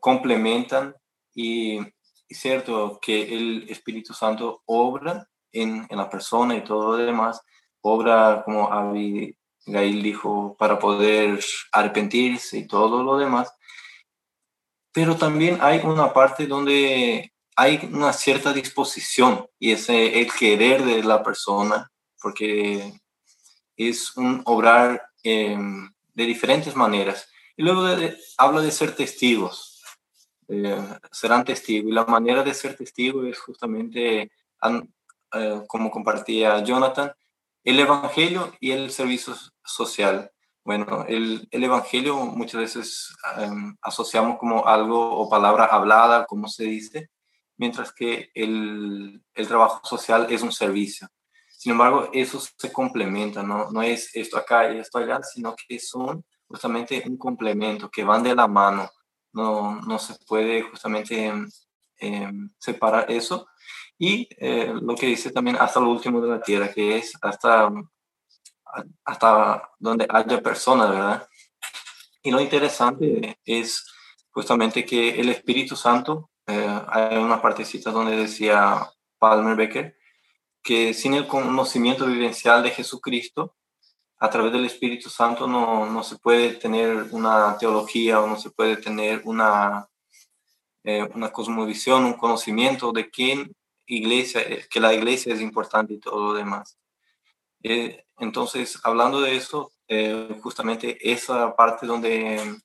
complementan 0.00 0.94
y 1.34 1.78
es 1.78 2.40
cierto 2.40 2.98
que 3.00 3.34
el 3.34 3.68
Espíritu 3.68 4.14
Santo 4.14 4.62
obra 4.66 5.28
en, 5.52 5.86
en, 5.88 5.98
la 5.98 6.08
persona 6.08 6.56
y 6.56 6.64
todo 6.64 6.96
lo 6.96 7.04
demás, 7.04 7.40
obra 7.82 8.42
como 8.44 8.72
Abigail 8.72 10.02
dijo, 10.02 10.56
para 10.58 10.78
poder 10.78 11.38
arrepentirse 11.72 12.58
y 12.58 12.66
todo 12.66 13.02
lo 13.02 13.18
demás, 13.18 13.52
pero 14.92 15.16
también 15.16 15.58
hay 15.60 15.80
una 15.84 16.12
parte 16.12 16.46
donde 16.46 17.32
hay 17.56 17.88
una 17.92 18.12
cierta 18.12 18.52
disposición 18.52 19.46
y 19.58 19.72
es 19.72 19.88
el 19.88 20.32
querer 20.32 20.84
de 20.84 21.02
la 21.02 21.22
persona, 21.22 21.90
porque 22.20 23.00
es 23.76 24.16
un 24.16 24.42
obrar 24.44 25.02
em, 25.22 25.90
de 26.14 26.24
diferentes 26.24 26.74
maneras. 26.74 27.28
Y 27.56 27.62
luego 27.62 27.86
habla 28.38 28.60
de 28.60 28.70
ser 28.70 28.94
testigos, 28.94 29.82
eh, 30.48 30.98
serán 31.12 31.44
testigos. 31.44 31.90
Y 31.90 31.92
la 31.92 32.04
manera 32.04 32.42
de 32.42 32.54
ser 32.54 32.76
testigo 32.76 33.24
es 33.24 33.38
justamente, 33.38 34.30
eh, 35.32 35.62
como 35.66 35.90
compartía 35.90 36.62
Jonathan, 36.64 37.12
el 37.62 37.78
Evangelio 37.78 38.52
y 38.60 38.70
el 38.72 38.90
servicio 38.90 39.34
social. 39.62 40.30
Bueno, 40.70 41.04
el, 41.08 41.48
el 41.50 41.64
Evangelio 41.64 42.14
muchas 42.14 42.60
veces 42.60 43.12
em, 43.38 43.76
asociamos 43.82 44.38
como 44.38 44.68
algo 44.68 45.16
o 45.16 45.28
palabra 45.28 45.64
hablada, 45.64 46.26
como 46.26 46.46
se 46.46 46.62
dice, 46.62 47.10
mientras 47.56 47.92
que 47.92 48.30
el, 48.36 49.20
el, 49.34 49.48
trabajo 49.48 49.84
social 49.84 50.28
es 50.30 50.42
un 50.42 50.52
servicio. 50.52 51.08
Sin 51.48 51.72
embargo, 51.72 52.08
eso 52.12 52.38
se 52.38 52.72
complementa, 52.72 53.42
¿no? 53.42 53.68
no 53.72 53.82
es 53.82 54.14
esto 54.14 54.38
acá 54.38 54.72
y 54.72 54.78
esto 54.78 54.98
allá, 54.98 55.20
sino 55.24 55.56
que 55.56 55.80
son 55.80 56.24
justamente 56.46 57.02
un 57.04 57.16
complemento, 57.16 57.90
que 57.90 58.04
van 58.04 58.22
de 58.22 58.36
la 58.36 58.46
mano. 58.46 58.88
No, 59.32 59.80
no 59.80 59.98
se 59.98 60.14
puede 60.24 60.62
justamente 60.62 61.32
eh, 61.98 62.30
separar 62.60 63.10
eso. 63.10 63.48
Y 63.98 64.28
eh, 64.38 64.72
lo 64.80 64.94
que 64.94 65.06
dice 65.06 65.32
también 65.32 65.56
hasta 65.58 65.80
lo 65.80 65.90
último 65.90 66.20
de 66.20 66.28
la 66.28 66.40
tierra, 66.40 66.72
que 66.72 66.96
es 66.96 67.12
hasta, 67.20 67.68
hasta 69.04 69.70
donde 69.78 70.06
haya 70.08 70.42
personas, 70.42 70.90
¿verdad? 70.90 71.28
Y 72.22 72.30
lo 72.30 72.40
interesante 72.40 73.38
es 73.44 73.86
justamente 74.30 74.84
que 74.84 75.20
el 75.20 75.28
Espíritu 75.28 75.76
Santo 75.76 76.30
eh, 76.46 76.80
hay 76.88 77.16
una 77.16 77.40
partecita 77.40 77.90
donde 77.90 78.16
decía 78.16 78.90
Palmer 79.18 79.56
Becker 79.56 79.96
que 80.62 80.92
sin 80.94 81.14
el 81.14 81.26
conocimiento 81.26 82.06
vivencial 82.06 82.62
de 82.62 82.70
Jesucristo, 82.70 83.54
a 84.18 84.28
través 84.28 84.52
del 84.52 84.66
Espíritu 84.66 85.08
Santo 85.08 85.46
no, 85.46 85.86
no 85.86 86.02
se 86.02 86.18
puede 86.18 86.54
tener 86.54 87.06
una 87.10 87.56
teología 87.58 88.20
o 88.20 88.26
no 88.26 88.36
se 88.36 88.50
puede 88.50 88.76
tener 88.76 89.22
una, 89.24 89.88
eh, 90.84 91.08
una 91.14 91.32
cosmovisión, 91.32 92.04
un 92.04 92.14
conocimiento 92.14 92.92
de 92.92 93.08
quién 93.08 93.56
iglesia, 93.86 94.42
que 94.68 94.80
la 94.80 94.92
iglesia 94.92 95.32
es 95.32 95.40
importante 95.40 95.94
y 95.94 96.00
todo 96.00 96.32
lo 96.32 96.34
demás. 96.34 96.78
Entonces, 97.62 98.78
hablando 98.82 99.20
de 99.20 99.36
eso, 99.36 99.72
justamente 100.42 100.98
esa 101.10 101.54
parte 101.56 101.86
donde 101.86 102.60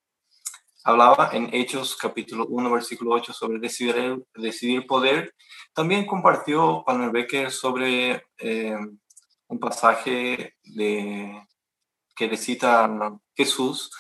hablaba 0.86 1.32
en 1.34 1.50
Hechos 1.52 1.96
capítulo 1.96 2.46
1, 2.46 2.72
versículo 2.72 3.12
8 3.12 3.34
sobre 3.34 3.60
decidir, 3.60 4.24
decidir 4.36 4.86
poder. 4.86 5.34
También 5.74 6.06
compartió 6.06 6.84
Palmer 6.86 7.10
Becker 7.10 7.52
sobre 7.52 8.24
eh, 8.38 8.78
un 9.48 9.60
pasaje 9.60 10.56
que 10.64 12.28
le 12.28 12.38
cita 12.38 13.18
Jesús 13.36 13.92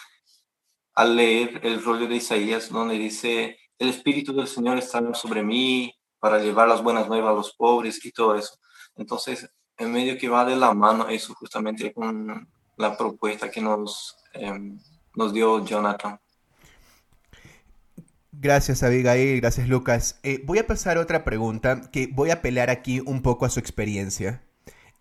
al 0.93 1.15
leer 1.15 1.59
el 1.63 1.83
rollo 1.83 2.07
de 2.07 2.17
Isaías, 2.17 2.69
donde 2.69 2.95
dice, 2.95 3.57
el 3.79 3.89
Espíritu 3.89 4.33
del 4.33 4.47
Señor 4.47 4.77
está 4.77 5.01
sobre 5.15 5.41
mí 5.41 5.93
para 6.19 6.39
llevar 6.39 6.67
las 6.67 6.83
buenas 6.83 7.07
nuevas 7.07 7.31
a 7.31 7.35
los 7.35 7.53
pobres 7.55 8.03
y 8.05 8.11
todo 8.11 8.35
eso. 8.35 8.57
Entonces, 8.95 9.49
en 9.77 9.91
medio 9.91 10.17
que 10.17 10.29
va 10.29 10.45
de 10.45 10.55
la 10.55 10.73
mano 10.73 11.09
eso 11.09 11.33
justamente 11.35 11.93
con 11.93 12.47
la 12.77 12.97
propuesta 12.97 13.49
que 13.49 13.61
nos, 13.61 14.17
em, 14.33 14.79
nos 15.15 15.33
dio 15.33 15.63
Jonathan. 15.65 16.19
Gracias 18.31 18.83
Abigail, 18.83 19.39
gracias 19.39 19.69
Lucas. 19.69 20.19
Eh, 20.23 20.41
voy 20.45 20.59
a 20.59 20.67
pasar 20.67 20.97
a 20.97 21.01
otra 21.01 21.23
pregunta 21.23 21.89
que 21.91 22.07
voy 22.11 22.31
a 22.31 22.35
apelar 22.35 22.69
aquí 22.69 22.99
un 22.99 23.21
poco 23.21 23.45
a 23.45 23.49
su 23.49 23.59
experiencia, 23.59 24.43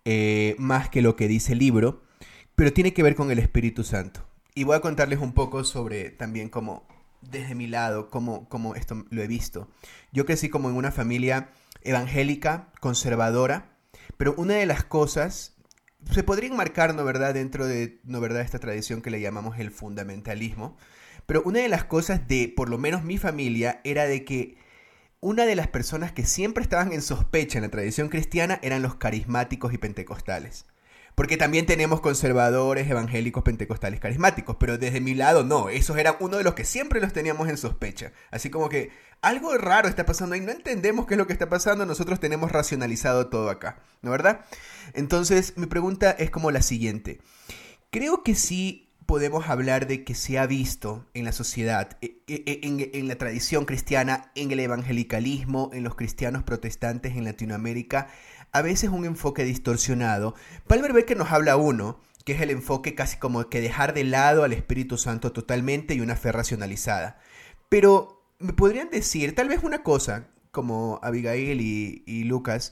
eh, 0.05 0.55
más 0.57 0.89
que 0.89 1.01
lo 1.01 1.15
que 1.15 1.27
dice 1.27 1.53
el 1.53 1.59
libro, 1.59 2.01
pero 2.55 2.71
tiene 2.71 2.93
que 2.93 3.03
ver 3.03 3.15
con 3.15 3.31
el 3.31 3.39
Espíritu 3.39 3.83
Santo. 3.83 4.25
Y 4.55 4.63
voy 4.63 4.77
a 4.77 4.79
contarles 4.79 5.19
un 5.19 5.33
poco 5.33 5.65
sobre 5.65 6.11
también 6.11 6.47
cómo, 6.47 6.87
desde 7.21 7.55
mi 7.55 7.67
lado, 7.67 8.09
cómo, 8.09 8.47
cómo 8.47 8.73
esto 8.73 9.05
lo 9.09 9.21
he 9.21 9.27
visto. 9.27 9.67
Yo 10.13 10.25
crecí 10.25 10.47
como 10.47 10.69
en 10.69 10.77
una 10.77 10.93
familia 10.93 11.49
evangélica, 11.81 12.71
conservadora, 12.79 13.74
pero 14.17 14.33
una 14.37 14.55
de 14.55 14.65
las 14.65 14.83
cosas 14.83 15.55
se 16.11 16.23
podría 16.23 16.49
enmarcar, 16.49 16.93
¿no 16.95 17.03
verdad?, 17.03 17.33
dentro 17.33 17.65
de, 17.65 17.99
¿no 18.03 18.21
verdad?, 18.21 18.41
esta 18.41 18.59
tradición 18.59 19.01
que 19.01 19.09
le 19.09 19.21
llamamos 19.21 19.59
el 19.59 19.71
fundamentalismo. 19.71 20.77
Pero 21.25 21.41
una 21.43 21.59
de 21.59 21.69
las 21.69 21.85
cosas 21.85 22.27
de, 22.27 22.53
por 22.55 22.69
lo 22.69 22.77
menos 22.77 23.03
mi 23.03 23.17
familia, 23.17 23.81
era 23.83 24.05
de 24.05 24.23
que 24.25 24.57
una 25.19 25.45
de 25.45 25.55
las 25.55 25.67
personas 25.67 26.11
que 26.11 26.25
siempre 26.25 26.61
estaban 26.61 26.93
en 26.93 27.01
sospecha 27.01 27.57
en 27.57 27.63
la 27.63 27.71
tradición 27.71 28.09
cristiana 28.09 28.59
eran 28.61 28.83
los 28.83 28.95
carismáticos 28.95 29.73
y 29.73 29.79
pentecostales. 29.79 30.65
Porque 31.15 31.37
también 31.37 31.65
tenemos 31.65 32.01
conservadores, 32.01 32.89
evangélicos, 32.89 33.43
pentecostales, 33.43 34.01
carismáticos, 34.01 34.57
pero 34.59 34.77
desde 34.77 34.99
mi 34.99 35.15
lado 35.15 35.45
no, 35.45 35.69
esos 35.69 35.97
eran 35.97 36.15
uno 36.19 36.37
de 36.37 36.43
los 36.43 36.55
que 36.55 36.65
siempre 36.65 36.99
los 36.99 37.13
teníamos 37.13 37.47
en 37.47 37.57
sospecha. 37.57 38.11
Así 38.31 38.49
como 38.49 38.67
que 38.67 38.91
algo 39.21 39.57
raro 39.57 39.87
está 39.87 40.05
pasando 40.05 40.35
y 40.35 40.41
no 40.41 40.51
entendemos 40.51 41.05
qué 41.05 41.13
es 41.13 41.17
lo 41.17 41.25
que 41.25 41.33
está 41.33 41.49
pasando, 41.49 41.85
nosotros 41.85 42.19
tenemos 42.19 42.51
racionalizado 42.51 43.27
todo 43.27 43.49
acá, 43.49 43.79
¿no 44.01 44.11
verdad? 44.11 44.45
Entonces 44.93 45.53
mi 45.55 45.67
pregunta 45.67 46.11
es 46.11 46.29
como 46.29 46.51
la 46.51 46.61
siguiente. 46.61 47.21
Creo 47.91 48.21
que 48.21 48.35
sí 48.35 48.85
podemos 49.05 49.49
hablar 49.49 49.87
de 49.87 50.03
que 50.03 50.15
se 50.15 50.37
ha 50.39 50.47
visto 50.47 51.05
en 51.13 51.25
la 51.25 51.31
sociedad, 51.31 51.97
e, 52.01 52.17
e, 52.27 52.43
e, 52.45 52.59
en, 52.63 52.89
en, 52.93 53.07
la 53.07 53.15
tradición 53.15 53.65
cristiana, 53.65 54.31
en 54.35 54.51
el 54.51 54.59
evangelicalismo, 54.59 55.69
en 55.73 55.83
los 55.83 55.95
cristianos 55.95 56.43
protestantes 56.43 57.15
en 57.15 57.23
Latinoamérica, 57.23 58.07
a 58.55 58.61
veces 58.61 58.89
un 58.89 59.03
enfoque 59.03 59.43
distorsionado. 59.43 60.33
Palmer 60.65 60.93
Becker 60.93 61.17
nos 61.17 61.33
habla 61.33 61.57
uno, 61.57 61.99
que 62.23 62.31
es 62.31 62.41
el 62.41 62.51
enfoque 62.51 62.95
casi 62.95 63.17
como 63.17 63.49
que 63.49 63.59
dejar 63.59 63.93
de 63.93 64.05
lado 64.05 64.45
al 64.45 64.53
Espíritu 64.53 64.97
Santo 64.97 65.33
totalmente 65.33 65.93
y 65.93 65.99
una 65.99 66.15
fe 66.15 66.31
racionalizada. 66.31 67.19
Pero 67.67 68.25
me 68.39 68.53
podrían 68.53 68.89
decir, 68.89 69.35
tal 69.35 69.49
vez 69.49 69.61
una 69.61 69.83
cosa, 69.83 70.29
como 70.51 71.01
Abigail 71.03 71.59
y, 71.59 72.03
y 72.07 72.23
Lucas, 72.23 72.71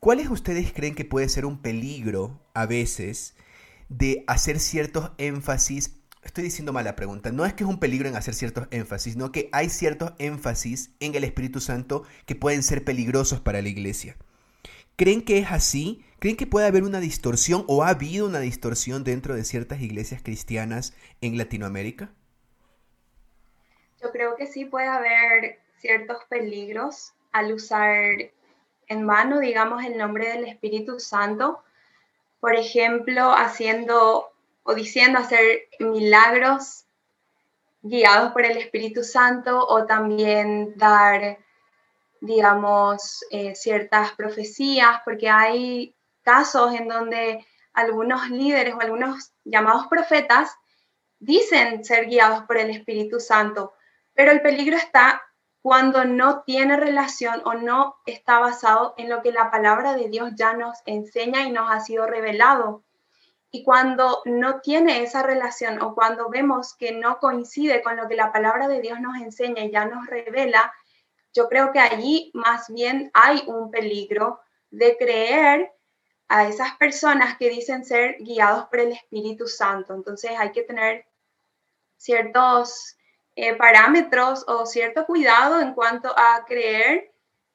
¿cuáles 0.00 0.30
ustedes 0.30 0.72
creen 0.72 0.94
que 0.94 1.04
puede 1.04 1.28
ser 1.28 1.44
un 1.44 1.60
peligro 1.60 2.40
a 2.54 2.64
veces 2.64 3.34
de 3.90 4.24
hacer 4.26 4.58
ciertos 4.58 5.12
énfasis 5.18 6.00
estoy 6.22 6.44
diciendo 6.44 6.72
mala 6.72 6.96
pregunta. 6.96 7.30
No 7.30 7.44
es 7.44 7.52
que 7.52 7.64
es 7.64 7.68
un 7.68 7.78
peligro 7.78 8.08
en 8.08 8.16
hacer 8.16 8.32
ciertos 8.32 8.66
énfasis, 8.70 9.14
no 9.14 9.30
que 9.30 9.50
hay 9.52 9.68
ciertos 9.68 10.14
énfasis 10.18 10.92
en 11.00 11.14
el 11.14 11.24
Espíritu 11.24 11.60
Santo 11.60 12.04
que 12.24 12.34
pueden 12.34 12.62
ser 12.62 12.82
peligrosos 12.82 13.40
para 13.40 13.60
la 13.60 13.68
iglesia. 13.68 14.16
¿Creen 14.96 15.24
que 15.24 15.38
es 15.38 15.50
así? 15.50 16.04
¿Creen 16.20 16.36
que 16.36 16.46
puede 16.46 16.66
haber 16.66 16.84
una 16.84 17.00
distorsión 17.00 17.64
o 17.66 17.82
ha 17.82 17.88
habido 17.88 18.26
una 18.26 18.38
distorsión 18.38 19.02
dentro 19.02 19.34
de 19.34 19.44
ciertas 19.44 19.80
iglesias 19.80 20.22
cristianas 20.22 20.94
en 21.20 21.36
Latinoamérica? 21.36 22.10
Yo 24.00 24.12
creo 24.12 24.36
que 24.36 24.46
sí 24.46 24.64
puede 24.64 24.86
haber 24.86 25.58
ciertos 25.78 26.24
peligros 26.28 27.12
al 27.32 27.52
usar 27.52 28.30
en 28.86 29.06
vano, 29.06 29.40
digamos, 29.40 29.84
el 29.84 29.98
nombre 29.98 30.28
del 30.28 30.44
Espíritu 30.44 31.00
Santo. 31.00 31.62
Por 32.40 32.54
ejemplo, 32.54 33.34
haciendo 33.34 34.30
o 34.62 34.74
diciendo 34.74 35.18
hacer 35.18 35.68
milagros 35.80 36.84
guiados 37.82 38.32
por 38.32 38.44
el 38.44 38.56
Espíritu 38.56 39.02
Santo 39.02 39.66
o 39.66 39.84
también 39.84 40.72
dar 40.76 41.38
digamos, 42.24 43.22
eh, 43.30 43.54
ciertas 43.54 44.12
profecías, 44.12 45.02
porque 45.04 45.28
hay 45.28 45.94
casos 46.22 46.74
en 46.74 46.88
donde 46.88 47.46
algunos 47.74 48.30
líderes 48.30 48.74
o 48.74 48.80
algunos 48.80 49.32
llamados 49.44 49.88
profetas 49.88 50.56
dicen 51.18 51.84
ser 51.84 52.06
guiados 52.06 52.44
por 52.44 52.56
el 52.56 52.70
Espíritu 52.70 53.20
Santo, 53.20 53.74
pero 54.14 54.30
el 54.30 54.40
peligro 54.40 54.76
está 54.76 55.22
cuando 55.60 56.04
no 56.04 56.42
tiene 56.42 56.76
relación 56.76 57.42
o 57.44 57.54
no 57.54 57.96
está 58.06 58.38
basado 58.38 58.94
en 58.96 59.10
lo 59.10 59.20
que 59.22 59.32
la 59.32 59.50
palabra 59.50 59.94
de 59.94 60.08
Dios 60.08 60.30
ya 60.34 60.54
nos 60.54 60.78
enseña 60.86 61.42
y 61.42 61.50
nos 61.50 61.70
ha 61.70 61.80
sido 61.80 62.06
revelado. 62.06 62.84
Y 63.50 63.64
cuando 63.64 64.22
no 64.24 64.60
tiene 64.60 65.02
esa 65.02 65.22
relación 65.22 65.80
o 65.82 65.94
cuando 65.94 66.28
vemos 66.28 66.74
que 66.74 66.92
no 66.92 67.18
coincide 67.18 67.82
con 67.82 67.96
lo 67.96 68.08
que 68.08 68.16
la 68.16 68.32
palabra 68.32 68.66
de 68.66 68.80
Dios 68.80 69.00
nos 69.00 69.16
enseña 69.16 69.62
y 69.64 69.70
ya 69.70 69.84
nos 69.84 70.06
revela, 70.06 70.72
yo 71.34 71.48
creo 71.48 71.72
que 71.72 71.80
allí 71.80 72.30
más 72.32 72.68
bien 72.68 73.10
hay 73.12 73.42
un 73.46 73.70
peligro 73.70 74.40
de 74.70 74.96
creer 74.96 75.72
a 76.28 76.48
esas 76.48 76.76
personas 76.76 77.36
que 77.36 77.50
dicen 77.50 77.84
ser 77.84 78.16
guiados 78.20 78.66
por 78.66 78.80
el 78.80 78.92
Espíritu 78.92 79.46
Santo. 79.46 79.94
Entonces 79.94 80.32
hay 80.38 80.52
que 80.52 80.62
tener 80.62 81.06
ciertos 81.96 82.96
eh, 83.34 83.54
parámetros 83.56 84.44
o 84.46 84.64
cierto 84.64 85.04
cuidado 85.06 85.60
en 85.60 85.74
cuanto 85.74 86.16
a 86.16 86.44
creer 86.46 87.12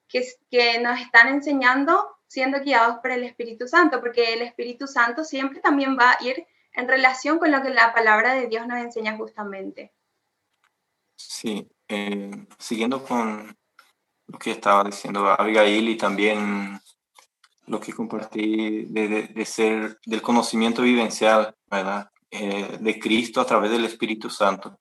que, 0.07 0.79
nos 0.81 1.00
están 1.00 1.29
enseñando 1.29 2.17
siendo 2.27 2.59
guiados 2.59 2.98
por 2.98 3.12
el 3.12 3.24
Espíritu 3.24 3.67
Santo, 3.67 4.00
porque 4.01 4.33
el 4.33 4.41
Espíritu 4.41 4.88
Santo 4.88 5.24
siempre 5.24 5.62
también 5.62 5.98
va 5.98 6.12
a 6.12 6.24
ir 6.24 6.45
en 6.74 6.88
relación 6.88 7.39
con 7.39 7.51
lo 7.51 7.62
que 7.62 7.69
la 7.69 7.93
palabra 7.93 8.36
de 8.36 8.48
Dios 8.48 8.67
nos 8.67 8.79
enseña 8.79 9.17
justamente. 9.17 9.91
Sí, 11.15 11.67
eh, 11.88 12.31
siguiendo 12.59 13.03
con 13.03 13.58
lo 14.31 14.38
que 14.38 14.51
estaba 14.51 14.83
diciendo 14.83 15.27
Abigail 15.27 15.89
y 15.89 15.98
también 15.98 16.79
lo 17.65 17.79
que 17.79 17.93
compartí 17.93 18.86
de, 18.86 19.27
de, 19.27 19.45
ser 19.45 20.00
del 20.05 20.21
conocimiento 20.21 20.81
vivencial, 20.81 21.55
¿verdad? 21.69 22.09
Eh, 22.31 22.77
de 22.79 23.00
Cristo 23.00 23.41
a 23.41 23.45
través 23.45 23.71
del 23.71 23.86
Espíritu 23.86 24.29
Santo. 24.29 24.79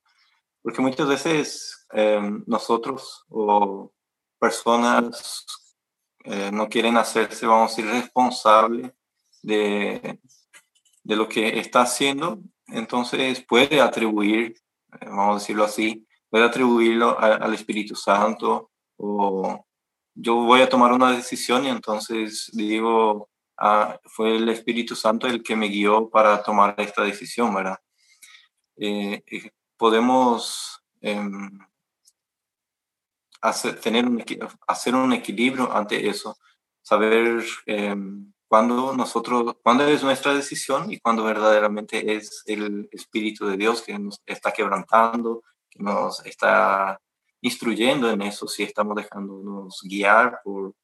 Porque 0.63 0.83
muchas 0.83 1.09
veces 1.09 1.87
eh, 1.93 2.21
nosotros 2.47 3.25
o 3.29 3.93
personas 4.39 5.47
eh, 6.25 6.51
no 6.53 6.69
quieren 6.69 6.97
hacerse, 6.97 7.47
vamos 7.47 7.73
a 7.73 7.77
decir, 7.77 7.91
responsables 7.91 8.93
de, 9.43 10.21
de 11.03 11.17
lo 11.17 11.29
que 11.29 11.59
está 11.59 11.83
haciendo, 11.83 12.39
entonces 12.67 13.45
puede 13.47 13.81
atribuir, 13.81 14.55
vamos 15.01 15.31
a 15.31 15.39
decirlo 15.39 15.65
así, 15.65 16.07
puede 16.29 16.45
atribuirlo 16.45 17.19
al 17.19 17.55
Espíritu 17.55 17.95
Santo 17.95 18.71
o 18.99 19.65
yo 20.15 20.35
voy 20.35 20.61
a 20.61 20.69
tomar 20.69 20.93
una 20.93 21.13
decisión 21.13 21.65
y 21.65 21.69
entonces 21.69 22.51
digo, 22.53 23.31
ah, 23.57 23.99
fue 24.05 24.37
el 24.37 24.49
Espíritu 24.49 24.97
Santo 24.97 25.27
el 25.27 25.43
que 25.43 25.57
me 25.57 25.69
guió 25.69 26.11
para 26.11 26.43
tomar 26.43 26.75
esta 26.79 27.03
decisión, 27.03 27.55
¿verdad? 27.55 27.79
Eh, 28.77 29.23
eh, 29.27 29.51
podemos 29.77 30.83
em, 31.01 31.59
hacer, 33.41 33.81
tener 33.81 34.07
un, 34.07 34.25
hacer 34.67 34.95
un 34.95 35.13
equilibrio 35.13 35.73
ante 35.73 36.09
eso, 36.09 36.37
saber 36.83 37.45
em, 37.67 38.33
cuándo 38.49 38.95
nosotros, 38.95 39.55
cuándo 39.63 39.87
es 39.87 40.03
nuestra 40.03 40.35
decisión 40.35 40.91
y 40.91 40.99
cuándo 40.99 41.23
verdaderamente 41.23 42.17
es 42.17 42.43
el 42.47 42.89
Espíritu 42.91 43.47
de 43.47 43.57
Dios 43.57 43.83
que 43.83 43.97
nos 43.99 44.21
está 44.27 44.53
quebrantando, 44.53 45.45
que 45.71 45.81
nos 45.83 46.25
está 46.27 47.01
instruyendo 47.41 48.11
en 48.11 48.23
eso, 48.23 48.49
si 48.49 48.63
estamos 48.63 48.97
dejándonos 48.97 49.81
guiar 49.83 50.41
por, 50.43 50.75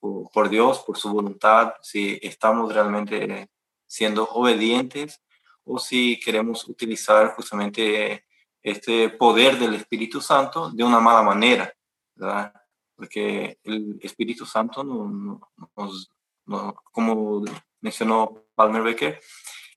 por, 0.00 0.48
Dios, 0.48 0.80
por 0.80 0.98
su 0.98 1.12
voluntad, 1.12 1.74
si 1.82 2.18
estamos 2.22 2.72
realmente 2.72 3.48
siendo 3.86 4.24
obedientes 4.24 5.20
o 5.64 5.78
si 5.78 6.18
queremos 6.18 6.66
utilizar 6.68 7.34
justamente 7.34 8.24
este 8.62 9.10
poder 9.10 9.58
del 9.58 9.74
Espíritu 9.74 10.20
Santo 10.20 10.70
de 10.70 10.84
una 10.84 11.00
mala 11.00 11.22
manera, 11.22 11.72
¿verdad? 12.14 12.52
Porque 12.96 13.58
el 13.64 13.98
Espíritu 14.02 14.46
Santo, 14.46 14.82
nos, 14.84 16.10
como 16.92 17.42
mencionó 17.80 18.44
Palmer 18.54 18.82
Becker, 18.82 19.20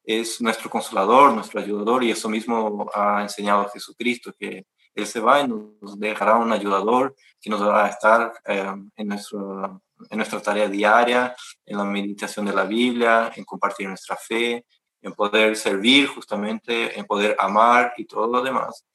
es 0.03 0.39
nuestro 0.39 0.69
consolador, 0.69 1.33
nuestro 1.33 1.59
ayudador, 1.59 2.03
y 2.03 2.11
eso 2.11 2.29
mismo 2.29 2.89
ha 2.93 3.23
enseñado 3.23 3.69
Jesucristo, 3.69 4.33
que 4.37 4.65
él 4.95 5.05
se 5.05 5.19
va 5.19 5.41
y 5.41 5.47
nos 5.47 5.99
dejará 5.99 6.35
un 6.35 6.51
ayudador 6.51 7.15
que 7.41 7.49
nos 7.49 7.61
va 7.61 7.85
a 7.85 7.89
estar 7.89 8.33
eh, 8.45 8.73
en, 8.95 9.07
nuestro, 9.07 9.83
en 10.09 10.17
nuestra 10.17 10.41
tarea 10.41 10.67
diaria, 10.67 11.35
en 11.65 11.77
la 11.77 11.83
meditación 11.83 12.45
de 12.45 12.53
la 12.53 12.63
Biblia, 12.63 13.31
en 13.35 13.43
compartir 13.43 13.87
nuestra 13.87 14.15
fe, 14.15 14.65
en 15.01 15.13
poder 15.13 15.55
servir 15.55 16.07
justamente, 16.07 16.97
en 16.97 17.05
poder 17.05 17.35
amar 17.37 17.93
y 17.97 18.05
todo 18.05 18.27
lo 18.27 18.41
demás. 18.41 18.85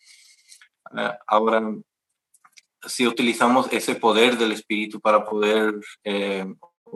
Eh, 0.97 1.13
ahora, 1.27 1.63
si 2.87 3.07
utilizamos 3.07 3.73
ese 3.73 3.95
poder 3.95 4.37
del 4.37 4.53
Espíritu 4.53 5.01
para 5.01 5.25
poder, 5.25 5.75
eh, 6.03 6.47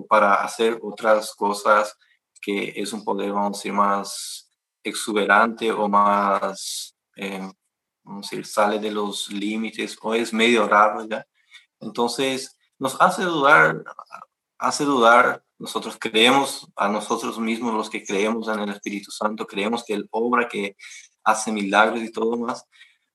para 0.08 0.34
hacer 0.34 0.78
otras 0.82 1.34
cosas 1.34 1.96
que 2.40 2.72
es 2.76 2.92
un 2.92 3.04
poder, 3.04 3.32
vamos 3.32 3.58
a 3.58 3.58
decir, 3.58 3.72
más 3.72 4.50
exuberante 4.82 5.70
o 5.72 5.88
más, 5.88 6.94
eh, 7.16 7.48
vamos 8.04 8.26
a 8.26 8.30
decir, 8.30 8.46
sale 8.46 8.78
de 8.78 8.90
los 8.90 9.30
límites 9.30 9.96
o 10.02 10.14
es 10.14 10.32
medio 10.32 10.68
raro 10.68 11.06
ya. 11.06 11.26
Entonces, 11.80 12.58
nos 12.78 13.00
hace 13.00 13.22
dudar, 13.22 13.82
hace 14.58 14.84
dudar, 14.84 15.42
nosotros 15.58 15.96
creemos 15.98 16.68
a 16.76 16.88
nosotros 16.88 17.38
mismos, 17.38 17.74
los 17.74 17.90
que 17.90 18.04
creemos 18.04 18.48
en 18.48 18.60
el 18.60 18.70
Espíritu 18.70 19.10
Santo, 19.10 19.46
creemos 19.46 19.84
que 19.84 19.94
Él 19.94 20.08
obra, 20.10 20.48
que 20.48 20.76
hace 21.22 21.50
milagros 21.52 22.02
y 22.02 22.12
todo 22.12 22.36
más, 22.36 22.64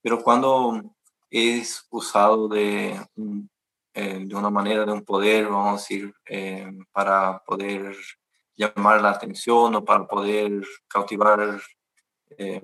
pero 0.01 0.23
cuando 0.23 0.81
es 1.29 1.85
usado 1.91 2.47
de, 2.47 2.99
eh, 3.93 4.23
de 4.25 4.35
una 4.35 4.49
manera, 4.49 4.85
de 4.85 4.91
un 4.91 5.03
poder, 5.03 5.45
vamos 5.47 5.67
a 5.67 5.73
decir, 5.73 6.13
eh, 6.25 6.71
para 6.91 7.39
poder 7.39 7.95
llamar 8.55 9.01
la 9.01 9.11
atención 9.11 9.75
o 9.75 9.85
para 9.85 10.07
poder 10.07 10.63
cautivar 10.87 11.61
eh, 12.37 12.61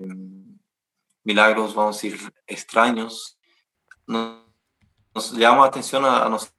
milagros, 1.26 1.74
vamos 1.74 1.96
a 1.96 2.06
decir, 2.06 2.32
extraños, 2.46 3.38
nos, 4.06 5.32
llama 5.32 5.62
la 5.62 5.66
atención 5.66 6.04
a, 6.04 6.28
nosotros 6.28 6.54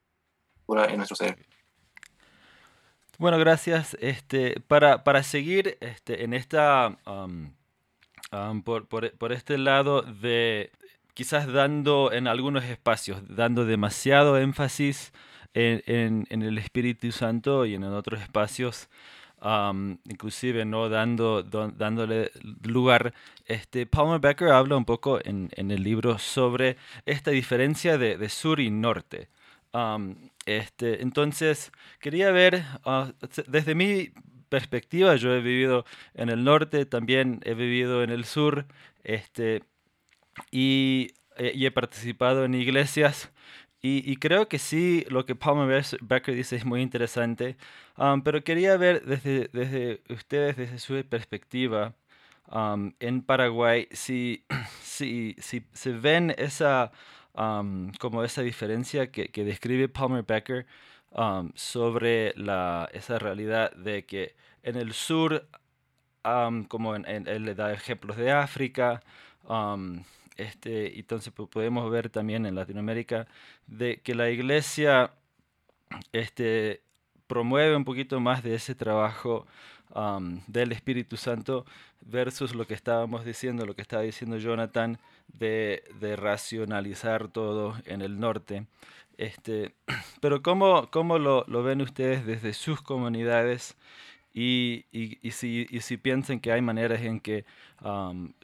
en 0.89 0.97
nuestro 0.97 1.15
ser. 1.15 1.37
Bueno, 3.17 3.39
gracias. 3.39 3.97
Este, 3.99 4.59
para, 4.67 5.03
para 5.03 5.23
seguir 5.23 5.77
este, 5.79 6.23
en 6.23 6.33
esta, 6.33 6.97
um, 7.07 7.53
um, 8.31 8.61
por, 8.61 8.87
por, 8.87 9.17
por, 9.17 9.31
este 9.31 9.57
lado 9.57 10.01
de 10.01 10.71
quizás 11.13 11.47
dando 11.51 12.11
en 12.11 12.27
algunos 12.27 12.65
espacios, 12.65 13.23
dando 13.27 13.65
demasiado 13.65 14.37
énfasis 14.37 15.13
en, 15.55 16.27
en, 16.29 16.41
el 16.43 16.57
Espíritu 16.59 17.11
Santo 17.11 17.65
y 17.65 17.73
en 17.73 17.83
otros 17.85 18.21
espacios, 18.21 18.89
inclusive 20.05 20.65
no 20.65 20.89
dando, 20.89 21.43
dándole 21.43 22.31
lugar. 22.63 23.13
Este, 23.45 23.85
Palmer 23.85 24.19
Becker 24.19 24.49
habla 24.49 24.75
un 24.77 24.85
poco 24.85 25.19
en, 25.23 25.49
el 25.55 25.83
libro 25.83 26.19
sobre 26.19 26.77
esta 27.05 27.31
diferencia 27.31 27.97
de, 27.97 28.29
sur 28.29 28.59
y 28.59 28.69
norte. 28.69 29.29
este, 30.45 31.01
entonces, 31.01 31.71
quería 31.99 32.31
ver, 32.31 32.63
ah, 32.85 33.11
desde 33.47 33.75
mi 33.75 34.11
perspectiva, 34.49 35.15
yo 35.15 35.33
he 35.33 35.41
vivido 35.41 35.85
en 36.13 36.29
el 36.29 36.43
norte, 36.43 36.85
también 36.85 37.41
he 37.43 37.53
vivido 37.53 38.03
en 38.03 38.09
el 38.09 38.25
sur, 38.25 38.65
este, 39.03 39.63
y, 40.51 41.09
eh, 41.37 41.51
y 41.55 41.65
he 41.65 41.71
participado 41.71 42.45
en 42.45 42.55
iglesias. 42.55 43.31
Y, 43.81 44.17
creo 44.17 44.49
que 44.49 44.59
sí, 44.59 45.05
lo 45.09 45.25
que 45.25 45.35
Palmer 45.35 45.85
Becker 46.01 46.35
dice 46.35 46.55
es 46.55 46.65
muy 46.65 46.81
interesante, 46.81 47.57
um, 47.97 48.21
pero 48.21 48.43
quería 48.43 48.75
ver 48.75 49.05
desde, 49.05 49.49
desde 49.53 50.01
ustedes, 50.09 50.57
desde 50.57 50.79
su 50.79 51.05
perspectiva 51.07 51.93
um, 52.51 52.91
en 52.99 53.21
Paraguay, 53.21 53.87
si, 53.91 54.43
si, 54.81 55.35
si 55.39 55.63
se 55.73 55.91
ven 55.91 56.33
esa, 56.37 56.91
um, 57.33 57.91
como 57.99 58.23
esa 58.23 58.41
diferencia 58.41 59.11
que, 59.11 59.29
describe 59.45 59.87
Palmer 59.89 60.23
Becker 60.23 60.65
sobre 61.55 62.33
la, 62.35 62.89
esa 62.93 63.19
realidad 63.19 63.71
de 63.73 64.05
que 64.05 64.35
en 64.63 64.75
el 64.75 64.93
sur, 64.93 65.47
como 66.67 66.95
en, 66.95 67.27
él 67.27 67.45
le 67.45 67.55
da 67.55 67.71
ejemplos 67.73 68.17
de 68.17 68.31
África, 68.31 69.01
este, 70.37 70.99
entonces 70.99 71.33
podemos 71.33 71.89
ver 71.91 72.09
también 72.09 72.45
en 72.45 72.55
Latinoamérica 72.55 73.27
de 73.67 74.01
que 74.01 74.15
la 74.15 74.29
iglesia 74.29 75.11
este, 76.13 76.81
promueve 77.27 77.75
un 77.75 77.85
poquito 77.85 78.19
más 78.19 78.43
de 78.43 78.55
ese 78.55 78.75
trabajo 78.75 79.45
del 80.47 80.73
Espíritu 80.73 81.17
Santo 81.17 81.65
versus 82.01 82.53
lo 82.53 82.67
que 82.67 82.73
estábamos 82.73 83.25
diciendo, 83.25 83.65
lo 83.65 83.75
que 83.75 83.81
estaba 83.81 84.03
diciendo 84.03 84.37
Jonathan, 84.37 84.99
de, 85.27 85.83
racionalizar 86.17 87.27
todo 87.29 87.75
en 87.85 88.01
el 88.01 88.19
norte. 88.19 88.67
Este, 89.17 89.73
pero 90.21 90.41
¿cómo, 90.43 90.89
cómo 90.91 91.17
lo, 91.17 91.45
ven 91.63 91.81
ustedes 91.81 92.25
desde 92.25 92.53
sus 92.53 92.81
comunidades 92.81 93.75
y, 94.39 94.85
y, 94.91 95.31
si, 95.31 95.65
y 95.67 95.81
si 95.81 95.97
piensan 95.97 96.39
que 96.39 96.51
hay 96.51 96.61
maneras 96.61 97.01
en 97.01 97.19
que 97.19 97.43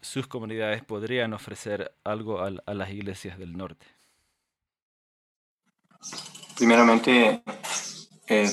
sus 0.01 0.25
comunidades 0.25 0.83
podrían 0.83 1.33
ofrecer 1.33 1.93
algo 2.03 2.39
a, 2.41 2.49
las 2.49 2.89
iglesias 2.89 3.37
del 3.37 3.55
norte. 3.55 3.85
Primeramente, 6.57 7.43
eh, 8.27 8.51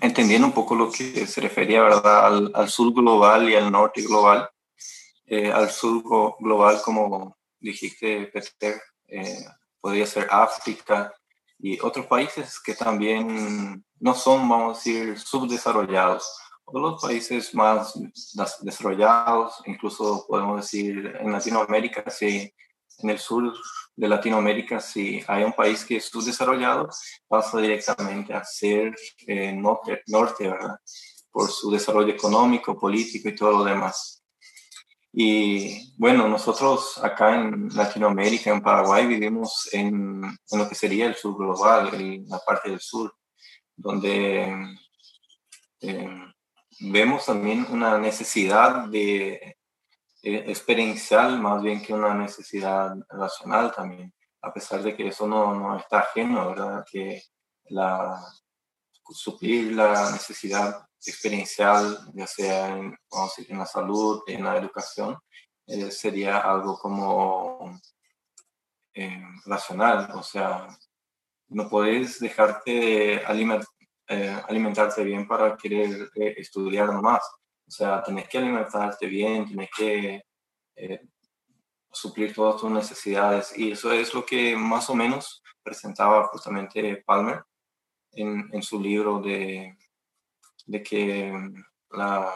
entendiendo 0.00 0.46
un 0.46 0.54
poco 0.54 0.74
lo 0.74 0.90
que 0.90 1.26
se 1.26 1.42
refería 1.42 1.82
¿verdad? 1.82 2.52
Al, 2.54 2.68
sur 2.70 2.94
global 2.94 3.50
y 3.50 3.54
al 3.54 3.70
norte 3.70 4.00
global. 4.00 4.48
Eh, 5.26 5.52
al 5.52 5.68
sur 5.68 6.02
global, 6.40 6.80
como 6.82 7.36
dijiste, 7.60 8.30
Peter, 8.32 8.80
eh, 9.08 9.44
podría 9.78 10.06
ser 10.06 10.26
África 10.30 11.12
y 11.58 11.78
otros 11.80 12.06
países 12.06 12.58
que 12.58 12.74
también 12.74 13.84
no 14.00 14.14
son, 14.14 14.48
vamos 14.48 14.74
a 14.74 14.78
decir, 14.78 15.18
subdesarrollados 15.18 16.47
los 16.72 17.00
países 17.00 17.54
más 17.54 17.98
desarrollados, 18.60 19.62
incluso 19.66 20.24
podemos 20.28 20.62
decir 20.62 21.16
en 21.20 21.32
Latinoamérica, 21.32 22.10
si 22.10 22.52
en 22.98 23.10
el 23.10 23.18
sur 23.18 23.52
de 23.96 24.08
Latinoamérica, 24.08 24.80
si 24.80 25.22
hay 25.26 25.44
un 25.44 25.52
país 25.52 25.84
que 25.84 25.96
es 25.96 26.06
subdesarrollado, 26.06 26.88
pasa 27.26 27.60
directamente 27.60 28.34
a 28.34 28.44
ser 28.44 28.94
eh, 29.26 29.52
norte, 29.52 30.02
norte, 30.06 30.48
¿verdad? 30.48 30.78
Por 31.30 31.50
su 31.50 31.70
desarrollo 31.70 32.12
económico, 32.12 32.78
político 32.78 33.28
y 33.28 33.36
todo 33.36 33.52
lo 33.58 33.64
demás. 33.64 34.22
Y 35.12 35.94
bueno, 35.96 36.28
nosotros 36.28 36.98
acá 37.02 37.34
en 37.34 37.68
Latinoamérica, 37.74 38.50
en 38.50 38.60
Paraguay, 38.60 39.06
vivimos 39.06 39.68
en, 39.72 40.22
en 40.24 40.58
lo 40.58 40.68
que 40.68 40.74
sería 40.74 41.06
el 41.06 41.14
sur 41.14 41.36
global, 41.36 41.94
en 41.94 42.28
la 42.28 42.38
parte 42.38 42.70
del 42.70 42.80
sur, 42.80 43.14
donde 43.74 44.76
eh, 45.80 46.32
vemos 46.80 47.26
también 47.26 47.66
una 47.70 47.98
necesidad 47.98 48.86
de 48.88 49.56
eh, 50.22 50.44
experiencial 50.46 51.40
más 51.40 51.62
bien 51.62 51.82
que 51.82 51.94
una 51.94 52.14
necesidad 52.14 52.96
racional 53.08 53.72
también, 53.74 54.12
a 54.42 54.52
pesar 54.52 54.82
de 54.82 54.96
que 54.96 55.08
eso 55.08 55.26
no, 55.26 55.54
no 55.54 55.78
está 55.78 56.00
ajeno, 56.00 56.48
¿verdad? 56.48 56.84
Que 56.90 57.22
la, 57.66 58.20
suplir 59.10 59.72
la 59.74 60.10
necesidad 60.10 60.86
experiencial, 61.04 62.10
ya 62.14 62.26
sea 62.26 62.68
en, 62.68 62.96
vamos 63.10 63.32
a 63.32 63.36
decir, 63.36 63.52
en 63.52 63.58
la 63.58 63.66
salud, 63.66 64.22
en 64.26 64.44
la 64.44 64.56
educación, 64.56 65.16
eh, 65.66 65.90
sería 65.90 66.38
algo 66.38 66.78
como 66.78 67.80
eh, 68.94 69.22
racional, 69.46 70.10
o 70.14 70.22
sea, 70.22 70.66
no 71.48 71.68
puedes 71.68 72.18
dejarte 72.18 73.24
alimentar 73.24 73.67
eh, 74.10 74.42
alimentarte 74.48 75.04
bien 75.04 75.28
para 75.28 75.54
querer 75.54 76.10
eh, 76.14 76.34
estudiar 76.38 76.90
nomás. 76.90 77.22
O 77.66 77.70
sea, 77.70 78.02
tenés 78.02 78.26
que 78.26 78.38
alimentarte 78.38 79.06
bien, 79.06 79.44
tienes 79.44 79.68
que 79.76 80.22
eh, 80.76 81.00
suplir 81.92 82.34
todas 82.34 82.58
tus 82.58 82.70
necesidades. 82.70 83.56
Y 83.58 83.72
eso 83.72 83.92
es 83.92 84.14
lo 84.14 84.24
que 84.24 84.56
más 84.56 84.88
o 84.88 84.94
menos 84.94 85.42
presentaba 85.62 86.26
justamente 86.28 87.02
Palmer 87.04 87.44
en, 88.12 88.48
en 88.50 88.62
su 88.62 88.80
libro 88.80 89.20
de, 89.20 89.76
de 90.64 90.82
que 90.82 91.30
la, 91.90 92.32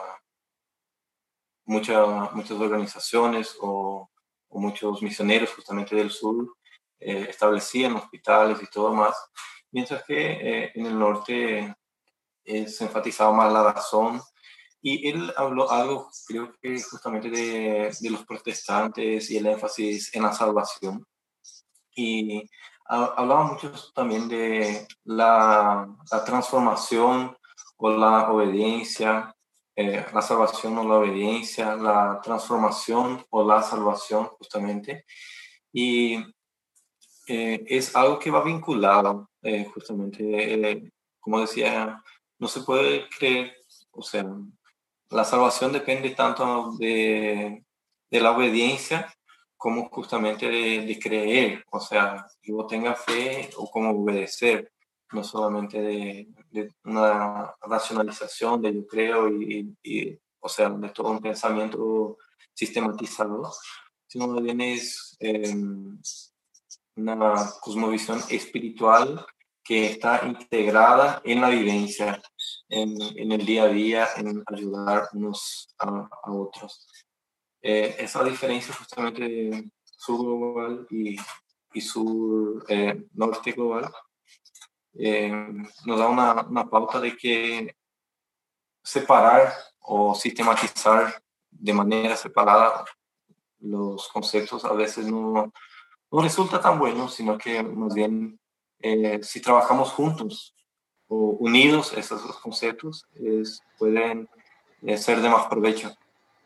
mucha, 1.65 2.05
muchas 2.33 2.59
organizaciones 2.59 3.57
o, 3.61 4.11
o, 4.47 4.59
muchos 4.59 5.01
misioneros 5.01 5.55
justamente 5.55 5.95
del 5.95 6.11
sur 6.11 6.55
establecían 6.99 7.95
hospitales 7.95 8.61
y 8.61 8.67
todo 8.67 8.93
más 8.93 9.15
mientras 9.73 10.03
que 10.05 10.15
eh, 10.15 10.71
en 10.75 10.85
el 10.85 10.97
norte 10.97 11.75
eh, 12.45 12.67
se 12.67 12.85
enfatizaba 12.85 13.33
más 13.33 13.51
la 13.51 13.73
razón. 13.73 14.21
Y 14.81 15.09
él 15.09 15.33
habló 15.35 15.69
algo, 15.71 16.09
creo 16.27 16.53
que 16.61 16.81
justamente 16.81 17.29
de, 17.29 17.91
de 17.99 18.09
los 18.09 18.25
protestantes 18.25 19.31
y 19.31 19.37
el 19.37 19.47
énfasis 19.47 20.13
en 20.13 20.23
la 20.23 20.33
salvación. 20.33 21.05
Y 21.95 22.49
hablaba 22.85 23.45
mucho 23.45 23.71
también 23.95 24.27
de 24.27 24.87
la, 25.05 25.87
la 26.11 26.25
transformación 26.25 27.35
o 27.77 27.89
la 27.89 28.29
obediencia, 28.29 29.33
eh, 29.75 30.05
la 30.13 30.21
salvación 30.21 30.77
o 30.77 30.83
la 30.83 30.95
obediencia, 30.95 31.75
la 31.75 32.19
transformación 32.21 33.25
o 33.29 33.47
la 33.47 33.63
salvación 33.63 34.25
justamente. 34.37 35.05
Y 35.71 36.23
es 37.25 37.95
algo 37.95 38.19
que 38.19 38.29
va 38.29 38.43
vinculado 38.43 39.29
eh, 39.43 39.65
justamente, 39.73 40.23
eh, 40.23 40.91
como 41.19 41.41
decía, 41.41 42.01
no 42.39 42.47
se 42.47 42.61
puede 42.61 43.07
creer, 43.09 43.55
o 43.91 44.01
sea, 44.01 44.25
la 45.09 45.23
salvación 45.23 45.71
depende 45.71 46.11
tanto 46.11 46.71
de, 46.77 47.63
la 48.09 48.31
obediencia 48.31 49.13
como 49.57 49.89
justamente 49.89 50.47
de, 50.49 50.99
creer, 50.99 51.63
o 51.71 51.79
sea, 51.79 52.25
que 52.41 52.51
vos 52.51 52.67
tengas 52.67 52.99
fe 53.03 53.49
o 53.57 53.69
como 53.69 53.91
obedecer, 53.91 54.71
no 55.11 55.23
solamente 55.23 55.81
de, 55.81 56.27
una 56.83 57.53
racionalización 57.61 58.61
de 58.61 58.73
yo 58.73 58.87
creo 58.87 59.29
y, 59.29 60.19
o 60.39 60.49
sea, 60.49 60.69
de 60.69 60.89
todo 60.89 61.11
un 61.11 61.21
pensamiento 61.21 62.17
sistematizado, 62.53 63.51
sino 64.07 64.27
más 64.27 65.17
em, 65.19 65.99
una 66.95 67.51
cosmovisión 67.61 68.19
espiritual 68.29 69.25
que 69.63 69.85
está 69.85 70.25
integrada 70.25 71.21
en 71.23 71.41
la 71.41 71.49
vivencia, 71.49 72.21
en, 72.69 72.95
en 73.15 73.31
el 73.31 73.45
día 73.45 73.63
a 73.63 73.67
día, 73.67 74.07
en 74.17 74.43
ayudar 74.47 75.07
unos 75.13 75.73
a, 75.79 76.09
a 76.23 76.31
otros. 76.31 76.87
Eh, 77.61 77.95
esa 77.99 78.23
diferencia 78.23 78.73
justamente 78.73 79.71
sur 79.83 80.19
global 80.19 80.85
y, 80.89 81.15
y 81.73 81.81
sur 81.81 82.65
eh, 82.67 83.05
norte 83.13 83.53
global 83.53 83.89
eh, 84.95 85.31
nos 85.85 85.97
da 85.97 86.07
una, 86.09 86.41
una, 86.45 86.69
pauta 86.69 86.99
de 86.99 87.15
que 87.15 87.75
separar 88.83 89.53
o 89.79 90.13
sistematizar 90.13 91.23
de 91.49 91.73
manera 91.73 92.17
separada 92.17 92.83
los 93.59 94.09
conceptos 94.09 94.65
a 94.65 94.73
veces 94.73 95.07
no, 95.07 95.53
no 96.11 96.21
resulta 96.21 96.59
tan 96.59 96.77
bueno, 96.77 97.07
sino 97.07 97.37
que 97.37 97.63
más 97.63 97.93
bien 97.95 98.39
si 99.21 99.41
trabajamos 99.41 99.91
juntos 99.91 100.53
o 101.07 101.37
unidos 101.39 101.93
esos 101.95 102.25
dos 102.25 102.39
conceptos, 102.39 103.07
pueden 103.77 104.29
ser 104.97 105.21
de 105.21 105.29
más 105.29 105.47
provecho. 105.47 105.95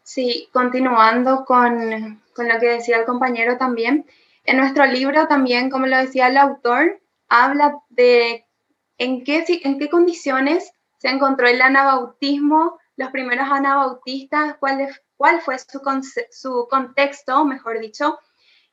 Sí, 0.04 0.48
continuando 0.54 1.44
con, 1.46 2.22
con, 2.34 2.48
lo 2.48 2.60
que 2.60 2.68
decía 2.68 2.98
el 2.98 3.06
compañero 3.06 3.58
también, 3.58 4.06
en 4.46 4.58
nuestro 4.58 4.86
libro 4.86 5.28
también, 5.28 5.70
como 5.70 5.86
lo 5.88 5.98
decía 5.98 6.28
el 6.28 6.38
autor, 6.38 7.02
habla 7.28 7.78
de 7.90 8.46
en 8.98 9.24
qué, 9.24 9.44
en 9.64 9.78
qué 9.78 9.90
condiciones 9.90 10.72
se 10.98 11.10
encontró 11.10 11.48
el 11.48 11.62
anabautismo, 11.62 12.80
los 12.96 13.12
primeros 13.12 13.48
anabautistas, 13.50 14.56
cuál, 14.60 14.88
cuál 15.18 15.42
fue 15.42 15.60
su, 15.60 15.82
su 16.32 16.68
contexto, 16.70 17.46
mejor 17.46 17.80
dicho, 17.80 18.18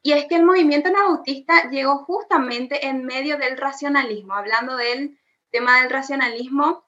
y 0.04 0.12
es 0.12 0.26
que 0.26 0.36
el 0.36 0.44
movimiento 0.44 0.90
anabautista 0.90 1.70
llegó 1.70 2.04
justamente 2.04 2.88
en 2.88 3.06
medio 3.06 3.38
del 3.38 3.56
racionalismo, 3.56 4.34
hablando 4.34 4.76
del 4.76 5.18
tema 5.50 5.80
del 5.80 5.88
racionalismo, 5.88 6.84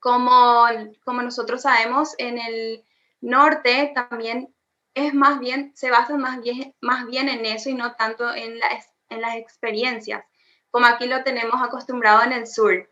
como, 0.00 0.66
como 1.02 1.22
nosotros 1.22 1.62
sabemos, 1.62 2.14
en 2.18 2.36
el 2.36 2.84
norte 3.22 3.92
también 3.94 4.54
es 4.92 5.14
más 5.14 5.40
bien, 5.40 5.72
se 5.74 5.90
basa 5.90 6.18
más 6.18 6.42
bien, 6.42 6.74
más 6.82 7.06
bien 7.06 7.30
en 7.30 7.46
eso 7.46 7.70
y 7.70 7.74
no 7.74 7.94
tanto 7.94 8.34
en, 8.34 8.60
en 9.08 9.20
las 9.22 9.36
experiencias, 9.36 10.22
como 10.70 10.84
aquí 10.84 11.06
lo 11.06 11.24
tenemos 11.24 11.62
acostumbrado 11.62 12.22
en 12.24 12.32
el 12.32 12.46
sur. 12.46 12.90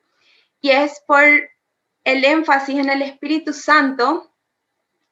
Y 0.62 0.70
es 0.70 1.02
por 1.06 1.22
el 2.04 2.24
énfasis 2.24 2.78
en 2.78 2.88
el 2.88 3.02
Espíritu 3.02 3.52
Santo 3.52 4.32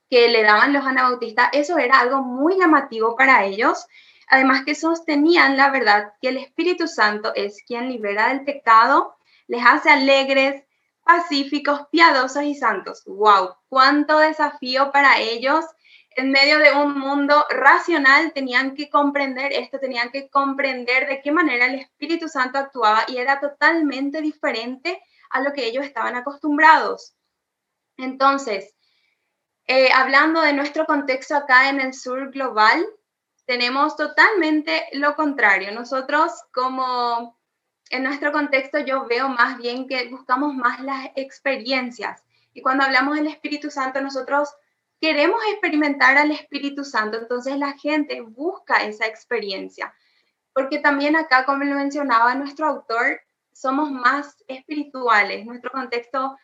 que 0.09 0.29
le 0.31 0.43
daban 0.43 0.73
los 0.73 0.87
anabautistas, 0.87 1.51
eso 1.53 1.77
era 1.77 2.01
algo 2.01 2.23
muy 2.23 2.59
llamativo 2.59 3.15
para 3.15 3.45
ellos, 3.45 3.87
además 4.29 4.65
que 4.65 4.75
sostenían 4.75 5.57
la 5.57 5.71
verdad 5.71 6.13
que 6.21 6.29
el 6.29 6.37
Espíritu 6.39 6.87
Santo 6.89 7.33
es 7.35 7.63
quien 7.67 7.89
libera 7.89 8.29
del 8.29 8.45
pecado, 8.45 9.17
les 9.47 9.65
hace 9.65 9.91
alegres, 9.91 10.65
pacíficos, 11.03 11.87
piadosos 11.91 12.43
y 12.43 12.55
santos. 12.55 13.03
¡Wow! 13.07 13.57
¡Cuánto 13.69 14.19
desafío 14.19 14.93
para 14.93 15.19
ellos! 15.19 15.65
En 16.11 16.31
medio 16.31 16.59
de 16.59 16.73
un 16.73 16.99
mundo 16.99 17.47
racional 17.49 18.33
tenían 18.33 18.75
que 18.75 18.91
comprender 18.91 19.53
esto, 19.53 19.79
tenían 19.79 20.11
que 20.11 20.29
comprender 20.29 21.07
de 21.07 21.23
qué 21.23 21.31
manera 21.31 21.67
el 21.67 21.77
Espíritu 21.77 22.29
Santo 22.29 22.59
actuaba 22.59 23.05
y 23.07 23.19
era 23.19 23.41
totalmente 23.41 24.21
diferente 24.21 25.03
a 25.31 25.41
lo 25.41 25.53
que 25.53 25.67
ellos 25.67 25.85
estaban 25.85 26.17
acostumbrados. 26.17 27.15
Entonces, 27.97 28.75
eh, 29.67 29.91
hablando 29.93 30.41
de 30.41 30.53
nuestro 30.53 30.87
contexto 30.87 31.37
acá 31.37 31.69
en 31.69 31.81
el 31.81 31.95
sur 31.95 32.31
global, 32.31 32.85
tenemos 33.49 33.97
totalmente 33.97 34.85
lo 34.93 35.17
contrario. 35.17 35.73
Nosotros 35.73 36.33
como 36.53 37.41
en 37.89 38.03
nuestro 38.03 38.31
contexto 38.31 38.79
yo 38.79 39.07
veo 39.07 39.31
más 39.31 39.57
bien 39.57 39.89
que 39.89 40.07
buscamos 40.11 40.55
más 40.55 40.81
las 40.81 41.09
experiencias. 41.17 42.23
Y 42.53 42.61
cuando 42.61 42.85
hablamos 42.85 43.17
del 43.17 43.27
Espíritu 43.27 43.71
Santo, 43.71 44.03
nosotros 44.03 44.51
queremos 45.01 45.41
experimentar 45.51 46.19
al 46.19 46.31
Espíritu 46.31 46.85
Santo, 46.85 47.17
entonces 47.17 47.57
la 47.57 47.73
gente 47.79 48.21
busca 48.21 48.85
esa 48.85 49.07
experiencia. 49.07 49.95
Porque 50.53 50.79
también 50.81 51.17
acá, 51.17 51.47
como 51.47 51.65
lo 51.65 51.75
mencionaba 51.75 52.35
nuestro 52.35 52.67
autor, 52.67 53.19
somos 53.51 53.91
más 53.91 54.45
espirituales. 54.47 55.47
Nuestro 55.47 55.71
contexto 55.71 56.37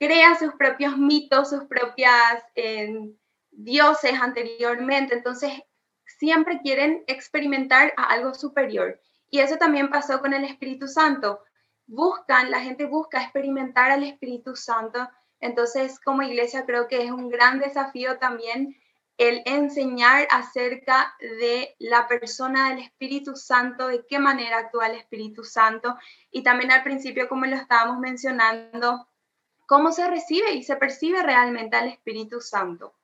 crea 0.00 0.36
sus 0.36 0.52
propios 0.54 0.98
mitos, 0.98 1.50
sus 1.50 1.66
propias 1.66 2.42
eh, 2.56 3.12
dioses 3.52 4.14
anteriormente, 4.20 5.14
entonces 5.14 5.52
siempre 6.20 6.60
quieren 6.60 7.02
experimentar 7.06 7.94
a 7.96 8.04
algo 8.04 8.34
superior. 8.34 9.00
Y 9.30 9.38
eso 9.38 9.56
también 9.56 9.88
pasó 9.88 10.20
con 10.20 10.34
el 10.34 10.44
Espíritu 10.44 10.86
Santo. 10.86 11.40
Buscan, 11.86 12.50
la 12.50 12.60
gente 12.60 12.84
busca 12.84 13.22
experimentar 13.22 13.90
al 13.90 14.04
Espíritu 14.04 14.54
Santo. 14.54 15.08
Entonces, 15.40 15.98
como 15.98 16.22
iglesia, 16.22 16.66
creo 16.66 16.88
que 16.88 17.04
es 17.04 17.10
un 17.10 17.30
gran 17.30 17.58
desafío 17.58 18.18
también 18.18 18.76
el 19.16 19.42
enseñar 19.46 20.28
acerca 20.30 21.14
de 21.20 21.74
la 21.78 22.06
persona 22.06 22.68
del 22.68 22.80
Espíritu 22.80 23.34
Santo, 23.34 23.88
de 23.88 24.04
qué 24.06 24.18
manera 24.18 24.58
actúa 24.58 24.88
el 24.88 24.96
Espíritu 24.96 25.42
Santo. 25.42 25.96
Y 26.30 26.42
también 26.42 26.70
al 26.70 26.82
principio, 26.82 27.30
como 27.30 27.46
lo 27.46 27.56
estábamos 27.56 27.98
mencionando, 27.98 29.08
cómo 29.66 29.90
se 29.92 30.06
recibe 30.06 30.52
y 30.52 30.64
se 30.64 30.76
percibe 30.76 31.22
realmente 31.22 31.76
al 31.76 31.88
Espíritu 31.88 32.42
Santo. 32.42 32.99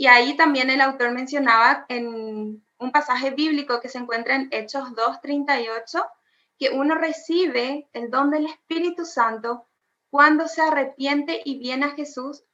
Y 0.00 0.06
ahí 0.06 0.36
también 0.36 0.70
el 0.70 0.80
autor 0.80 1.10
mencionaba 1.10 1.84
en 1.88 2.64
un 2.78 2.92
pasaje 2.92 3.32
bíblico 3.32 3.80
que 3.80 3.88
se 3.88 3.98
encuentra 3.98 4.36
en 4.36 4.48
Hechos 4.52 4.90
2.38, 4.90 6.08
que 6.56 6.70
uno 6.70 6.94
recibe 6.94 7.88
el 7.92 8.08
don 8.08 8.30
del 8.30 8.46
Espíritu 8.46 9.04
Santo 9.04 9.66
cuando 10.08 10.46
se 10.46 10.62
arrepiente 10.62 11.42
y 11.44 11.58
viene 11.58 11.86
a 11.86 11.96
Jesús 11.96 12.44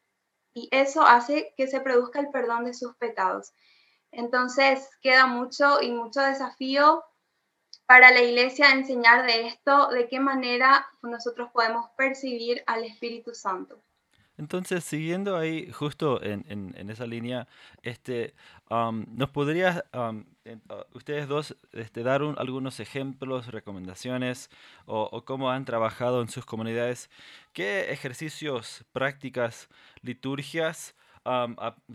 y 0.54 0.70
eso 0.72 1.02
hace 1.02 1.52
que 1.58 1.66
se 1.66 1.82
produzca 1.82 2.18
el 2.18 2.30
perdón 2.30 2.64
de 2.64 2.72
sus 2.72 2.96
pecados. 2.96 3.52
Entonces 4.10 4.88
queda 5.02 5.26
mucho 5.26 5.82
y 5.82 5.92
mucho 5.92 6.22
desafío 6.22 7.04
para 7.84 8.10
la 8.10 8.22
iglesia 8.22 8.70
enseñar 8.70 9.26
de 9.26 9.48
esto, 9.48 9.88
de 9.88 10.08
qué 10.08 10.18
manera 10.18 10.86
nosotros 11.02 11.50
podemos 11.52 11.90
percibir 11.98 12.64
al 12.66 12.84
Espíritu 12.84 13.34
Santo. 13.34 13.82
Entonces, 14.36 14.82
siguiendo 14.82 15.36
ahí 15.36 15.70
justo 15.70 16.20
en, 16.22 16.44
en, 16.48 16.90
esa 16.90 17.06
línea, 17.06 17.46
este, 17.82 18.34
¿nos 18.68 19.30
podrías 19.30 19.84
ustedes 20.92 21.28
dos 21.28 21.56
este, 21.72 22.02
dar 22.02 22.22
algunos 22.36 22.80
ejemplos, 22.80 23.46
recomendaciones 23.48 24.50
o, 24.86 25.24
cómo 25.24 25.50
han 25.50 25.64
trabajado 25.64 26.20
en 26.20 26.28
sus 26.28 26.44
comunidades? 26.44 27.10
¿Qué 27.52 27.92
ejercicios, 27.92 28.84
prácticas, 28.92 29.68
liturgias 30.02 30.96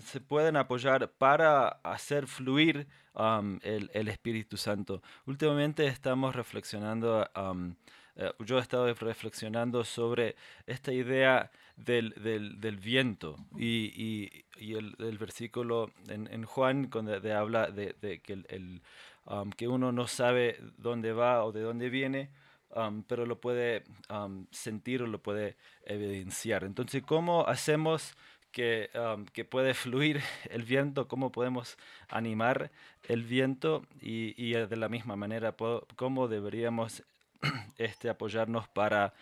se 0.02 0.22
pueden 0.22 0.56
apoyar 0.56 1.12
para 1.12 1.68
hacer 1.84 2.26
fluir 2.26 2.88
el, 3.64 3.92
el, 3.94 4.08
Espíritu 4.08 4.56
Santo? 4.56 5.02
Últimamente 5.26 5.86
estamos 5.88 6.36
reflexionando, 6.36 7.30
yo 8.40 8.58
he 8.58 8.62
estado 8.62 8.94
reflexionando 8.94 9.84
sobre 9.84 10.36
esta 10.68 10.92
idea 10.92 11.52
del, 11.78 12.14
del, 12.18 12.60
del 12.60 12.78
viento. 12.78 13.38
Y, 13.58 14.44
y, 14.58 14.74
el, 14.76 14.96
el, 15.00 15.18
versículo 15.18 15.92
en, 16.08 16.28
en 16.32 16.44
Juan, 16.44 16.90
cuando 16.90 17.14
habla 17.34 17.68
de, 17.68 17.96
de 18.02 18.20
que, 18.20 18.34
el, 18.34 18.82
um, 19.26 19.52
que 19.52 19.68
uno 19.68 19.92
no 19.92 20.08
sabe 20.08 20.58
dónde 20.78 21.14
va 21.14 21.46
o 21.46 21.52
de 21.52 21.62
dónde 21.62 21.90
viene, 21.90 22.30
um, 22.76 23.04
pero 23.04 23.26
lo 23.26 23.40
puede 23.40 23.84
um, 24.10 24.46
sentir 24.52 25.02
o 25.02 25.08
lo 25.08 25.20
puede 25.20 25.56
evidenciar. 25.86 26.66
Entonces, 26.66 27.04
¿cómo 27.04 27.48
hacemos 27.48 28.16
que, 28.52 28.90
que 29.32 29.46
puede 29.46 29.74
fluir 29.74 30.22
el 30.50 30.64
viento? 30.64 31.08
¿Cómo 31.08 31.32
podemos 31.32 31.78
animar 32.10 32.72
el 33.08 33.24
viento? 33.24 33.86
Y, 34.02 34.34
y 34.44 34.54
de 34.54 34.76
la 34.76 34.90
misma 34.90 35.16
manera, 35.16 35.56
¿cómo 35.96 36.28
deberíamos 36.28 37.04
este, 37.78 38.10
apoyarnos 38.10 38.68
para 38.70 39.14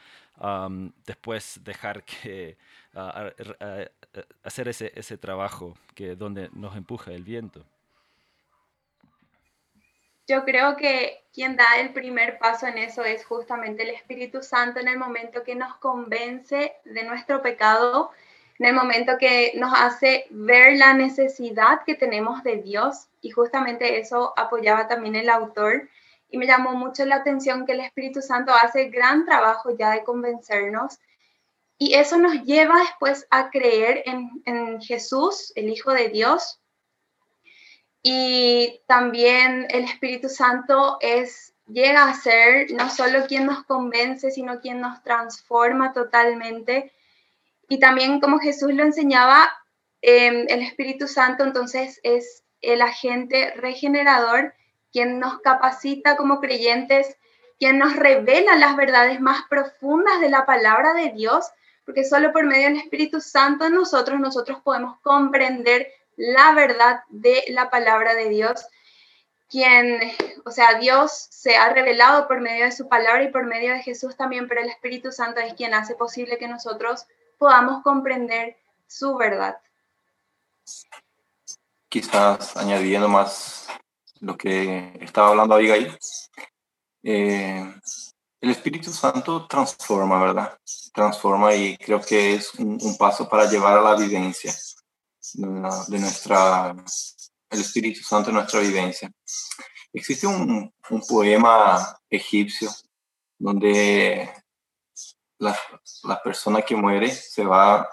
después 1.05 1.59
dejar 1.63 2.03
que 2.03 2.57
hacer 4.43 4.67
ese, 4.67 4.91
ese 4.95 5.17
trabajo 5.17 5.75
que 5.95 6.15
donde 6.15 6.49
nos 6.53 6.75
empuja 6.75 7.11
el 7.11 7.23
viento. 7.23 7.65
Yo 10.27 10.43
creo 10.43 10.75
que 10.75 11.23
quien 11.33 11.55
da 11.55 11.79
el 11.79 11.93
primer 11.93 12.37
paso 12.37 12.67
en 12.67 12.77
eso 12.77 13.03
es 13.03 13.25
justamente 13.25 13.83
el 13.83 13.91
Espíritu 13.91 14.43
Santo 14.43 14.79
en 14.79 14.89
el 14.89 14.97
momento 14.97 15.43
que 15.43 15.55
nos 15.55 15.75
convence 15.77 16.75
de 16.83 17.03
nuestro 17.03 17.41
pecado, 17.41 18.11
en 18.59 18.65
el 18.65 18.73
momento 18.73 19.17
que 19.17 19.53
nos 19.55 19.73
hace 19.73 20.25
ver 20.29 20.77
la 20.77 20.93
necesidad 20.93 21.83
que 21.85 21.95
tenemos 21.95 22.43
de 22.43 22.57
Dios 22.57 23.07
y 23.21 23.29
justamente 23.29 23.99
eso 23.99 24.33
apoyaba 24.35 24.89
también 24.89 25.15
el 25.15 25.29
autor 25.29 25.87
y 26.29 26.37
me 26.37 26.47
llamó 26.47 26.73
mucho 26.73 27.05
la 27.05 27.17
atención 27.17 27.65
que 27.65 27.73
el 27.73 27.81
Espíritu 27.81 28.21
Santo 28.21 28.53
hace 28.53 28.89
gran 28.89 29.25
trabajo 29.25 29.75
ya 29.77 29.91
de 29.91 30.03
convencernos 30.03 30.99
y 31.77 31.93
eso 31.93 32.17
nos 32.17 32.43
lleva 32.43 32.79
después 32.79 33.27
a 33.29 33.49
creer 33.49 34.03
en, 34.05 34.41
en 34.45 34.81
Jesús, 34.81 35.53
el 35.55 35.69
Hijo 35.69 35.91
de 35.91 36.09
Dios. 36.09 36.59
Y 38.01 38.81
también 38.87 39.67
el 39.69 39.83
Espíritu 39.83 40.27
Santo 40.29 40.97
es 41.01 41.53
llega 41.67 42.09
a 42.09 42.13
ser 42.13 42.71
no 42.71 42.89
solo 42.89 43.25
quien 43.27 43.45
nos 43.45 43.63
convence, 43.65 44.31
sino 44.31 44.59
quien 44.59 44.79
nos 44.79 45.03
transforma 45.03 45.93
totalmente. 45.93 46.93
Y 47.69 47.79
también 47.79 48.19
como 48.19 48.39
Jesús 48.39 48.73
lo 48.73 48.83
enseñaba, 48.83 49.51
em, 50.01 50.45
el 50.47 50.61
Espíritu 50.61 51.07
Santo 51.07 51.43
entonces 51.43 51.99
es 52.03 52.43
el 52.61 52.81
agente 52.81 53.53
regenerador, 53.55 54.53
quien 54.97 55.19
nos 55.19 55.41
capacita 55.41 56.17
como 56.17 56.39
creyentes, 56.39 57.17
quien 57.59 57.77
nos 57.77 57.95
revela 57.95 58.55
las 58.55 58.75
verdades 58.75 59.21
más 59.21 59.43
profundas 59.47 60.19
de 60.21 60.27
la 60.27 60.47
palabra 60.47 60.95
de 60.95 61.11
Dios, 61.11 61.45
porque 61.85 62.03
solo 62.03 62.31
por 62.33 62.45
medio 62.45 62.69
del 62.69 62.77
Espíritu 62.77 63.21
Santo 63.21 63.69
nosotros, 63.69 64.19
nosotros 64.19 64.59
podemos 64.63 64.99
comprender 65.01 65.87
la 66.15 66.51
verdad 66.53 67.01
de 67.09 67.43
la 67.49 67.69
palabra 67.69 68.15
de 68.15 68.29
Dios 68.29 68.65
quien, 69.49 69.99
o 70.45 70.49
sea, 70.49 70.79
Dios 70.79 71.27
se 71.29 71.55
ha 71.55 71.69
revelado 71.69 72.27
por 72.27 72.41
medio 72.41 72.65
de 72.65 72.71
su 72.71 72.89
palabra 72.89 73.21
y 73.21 73.31
por 73.31 73.45
medio 73.45 73.73
de 73.73 73.83
Jesús 73.83 74.17
también, 74.17 74.47
pero 74.47 74.61
el 74.61 74.69
Espíritu 74.69 75.11
Santo 75.11 75.41
es 75.41 75.53
quien 75.53 75.75
hace 75.75 75.93
posible 75.93 76.39
que 76.39 76.47
nosotros 76.47 77.05
podamos 77.37 77.83
comprender 77.83 78.57
su 78.87 79.15
verdad. 79.15 79.59
Quizás 81.87 82.57
añadiendo 82.57 83.07
más 83.07 83.69
lo 84.21 84.37
que 84.37 84.97
estaba 85.01 85.29
hablando 85.29 85.55
Abigail, 85.55 85.97
eh, 87.03 87.73
el 88.39 88.49
Espíritu 88.49 88.91
Santo 88.91 89.47
transforma, 89.47 90.21
¿verdad? 90.21 90.57
Transforma 90.93 91.53
y 91.55 91.77
creo 91.77 92.01
que 92.01 92.35
es 92.35 92.53
un, 92.55 92.97
paso 92.97 93.27
para 93.27 93.49
llevar 93.49 93.77
a 93.77 93.81
la 93.81 93.95
vivencia 93.95 94.53
de 95.33 95.99
nuestra 95.99 96.75
el 97.49 97.61
Espíritu 97.61 98.01
Santo 98.01 98.29
en 98.29 98.35
nuestra 98.35 98.59
vivencia. 98.59 99.11
Existe 99.93 100.27
un, 100.27 100.71
un 100.89 101.01
poema 101.07 101.97
egipcio 102.09 102.69
donde 103.39 104.29
la, 105.39 105.57
la, 106.03 106.21
persona 106.21 106.61
que 106.61 106.75
muere 106.75 107.09
se 107.09 107.45
va 107.45 107.87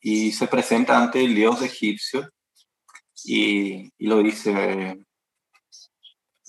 y 0.00 0.32
se 0.32 0.46
presenta 0.48 0.98
ante 0.98 1.24
el 1.24 1.34
dios 1.34 1.62
egipcio 1.62 2.28
y, 3.24 3.90
y 3.96 4.06
lo 4.06 4.22
dice, 4.22 4.98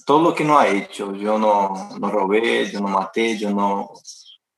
todo 0.10 0.24
lo 0.24 0.34
que 0.34 0.44
no 0.44 0.58
ha 0.58 0.68
hecho, 0.68 1.14
yo 1.14 1.38
no, 1.38 1.92
no 2.00 2.10
robé, 2.10 2.68
yo 2.72 2.80
no 2.80 2.88
maté, 2.88 3.38
yo 3.38 3.52
no, 3.52 3.92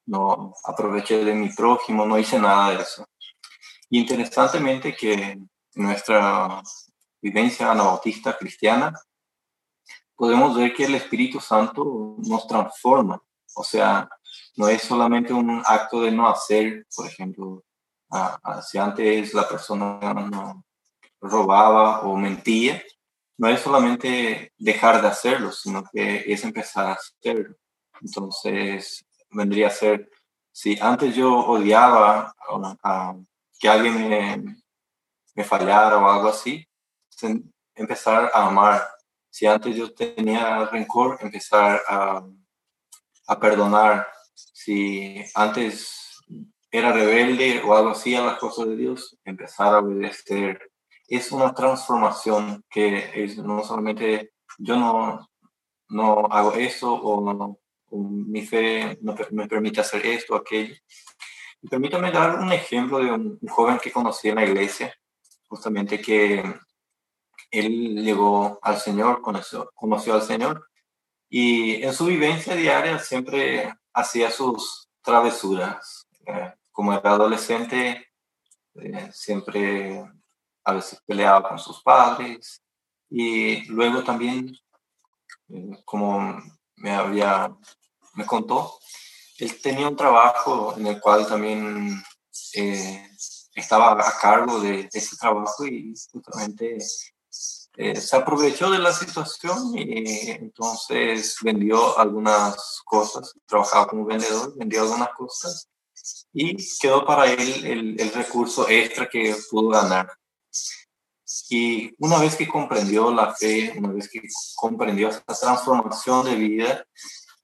no 0.06 0.54
aproveché 0.64 1.26
de 1.26 1.34
mi 1.34 1.50
prójimo, 1.50 2.06
no 2.06 2.18
hice 2.18 2.40
nada 2.40 2.70
de 2.70 2.82
eso. 2.82 3.06
Y 3.90 4.00
interesantemente 4.00 4.96
que 4.96 5.38
nuestra 5.76 6.62
vivencia 7.22 7.70
anabautista 7.70 8.38
cristiana, 8.38 8.98
podemos 10.16 10.56
ver 10.56 10.74
que 10.74 10.86
el 10.86 10.96
Espíritu 10.96 11.42
Santo 11.42 12.16
nos 12.20 12.48
transforma. 12.48 13.22
O 13.54 13.66
sea, 13.66 14.08
no 14.56 14.70
es 14.70 14.84
solamente 14.84 15.34
un 15.34 15.62
acto 15.66 16.02
de 16.02 16.12
no 16.12 16.30
hacer, 16.30 16.88
por 16.96 17.08
ejemplo, 17.08 17.62
si 18.66 18.78
antes 18.78 19.34
la 19.34 19.50
persona 19.50 20.14
no 20.14 20.64
robaba 21.20 22.04
o 22.04 22.16
mentía, 22.16 22.82
no 23.42 23.48
es 23.48 23.62
solamente 23.62 24.54
dejar 24.60 25.02
de 25.02 25.08
hacerlo, 25.08 25.52
sino 25.52 25.84
que 25.92 26.32
es 26.32 26.44
empezar 26.44 26.86
a 26.86 26.94
hacerlo. 26.94 27.56
Entonces, 28.00 29.04
vendría 29.32 29.66
a 29.66 29.72
ser, 29.72 30.12
si 30.52 30.78
antes 30.80 31.16
yo 31.16 31.34
odiaba 31.34 32.36
a, 32.84 33.16
que 33.60 33.68
alguien 33.68 34.10
me, 34.10 34.62
me 35.34 35.44
fallara 35.44 35.98
o 35.98 36.08
algo 36.08 36.28
así, 36.28 36.68
empezar 37.74 38.30
a 38.32 38.46
amar. 38.46 38.88
Si 39.32 39.48
antes 39.48 39.76
yo 39.76 39.92
tenía 39.92 40.66
rencor, 40.66 41.18
empezar 41.20 41.82
a, 41.88 42.24
a 43.26 43.40
perdonar. 43.40 44.08
Si 44.36 45.20
antes 45.34 46.22
era 46.70 46.94
rebelde 46.94 47.64
o 47.64 47.76
algo 47.76 47.90
así 47.90 48.14
a 48.14 48.22
las 48.22 48.38
cosas 48.38 48.68
de 48.68 48.76
Dios, 48.76 49.18
empezar 49.26 49.74
a 49.74 49.80
obedecer. 49.80 50.71
Es 51.12 51.32
una 51.32 51.54
transformación 51.54 52.64
que 52.70 53.24
es 53.24 53.38
no 53.38 53.64
solamente 53.64 54.32
yo 54.58 54.78
no, 54.78 55.30
no 55.90 56.26
hago 56.28 56.54
eso 56.54 56.94
o, 56.94 57.58
mi 57.94 58.46
fe 58.46 58.98
no 59.02 59.14
me 59.32 59.48
permite 59.50 59.82
hacer 59.82 60.06
esto 60.06 60.34
o 60.34 60.38
aquello. 60.38 60.76
Permítame 61.70 62.12
dar 62.12 62.40
un 62.40 62.54
ejemplo 62.54 63.00
de 63.00 63.12
un, 63.12 63.38
un 63.42 63.50
joven 63.50 63.78
que 63.78 63.92
conocí 63.92 64.30
en 64.30 64.36
la 64.36 64.46
iglesia, 64.46 64.96
justamente 65.50 66.00
que 66.00 66.42
él 67.52 68.02
llegó 68.02 68.60
al 68.62 68.78
Señor, 68.78 69.22
conoció, 69.22 69.70
conoció 69.76 70.14
al 70.14 70.22
Señor 70.22 70.70
y 71.30 71.84
en 71.84 71.94
su 71.94 72.06
vivencia 72.06 72.56
diaria 72.56 73.00
siempre 73.00 73.74
hacía 73.94 74.32
sus 74.32 74.90
travesuras. 75.02 76.08
Eh, 76.26 76.54
como 76.72 76.94
era 76.94 77.12
adolescente, 77.12 78.08
eh, 78.76 79.10
siempre 79.12 80.06
a 80.64 80.74
veces 80.74 81.02
peleaba 81.06 81.48
con 81.48 81.60
sus 81.60 81.82
padres 81.82 82.62
y 83.10 83.66
luego 83.66 84.04
también, 84.04 84.56
eh, 85.50 85.78
como 85.86 86.42
me 86.76 86.92
había, 86.92 87.56
me 88.14 88.26
contó, 88.26 88.80
él 89.38 89.62
tenía 89.62 89.88
un 89.88 89.96
trabajo 89.96 90.76
en 90.78 90.88
el 90.88 91.02
cual 91.02 91.28
también 91.28 92.02
estaba 93.56 93.94
a 93.94 94.20
cargo 94.20 94.60
de 94.60 94.88
ese 94.94 95.18
trabajo 95.18 95.66
y 95.66 95.94
justamente 96.12 96.78
eh, 97.78 97.96
se 97.96 98.16
aprovechó 98.16 98.70
de 98.70 98.80
la 98.80 98.94
situación 98.94 99.72
y 99.76 100.30
entonces 100.32 101.38
vendió 101.42 101.98
algunas 101.98 102.82
cosas, 102.86 103.34
trabajaba 103.46 103.88
como 103.88 104.06
vendedor, 104.06 104.54
vendió 104.58 104.82
algunas 104.82 105.10
cosas 105.10 105.70
y 106.34 106.56
quedó 106.80 107.06
para 107.06 107.32
él 107.32 107.66
el, 107.66 108.00
el 108.00 108.12
recurso 108.12 108.68
extra 108.70 109.10
que 109.10 109.36
pudo 109.50 109.70
ganar. 109.70 110.10
Y 111.50 111.94
una 112.00 112.18
vez 112.20 112.36
que 112.36 112.48
comprendió 112.48 113.12
la 113.12 113.34
fe, 113.34 113.74
una 113.78 113.90
vez 113.90 114.10
que 114.10 114.22
comprendió 114.56 115.10
esta 115.10 115.34
transformación 115.34 116.26
de 116.26 116.36
vida, 116.36 116.86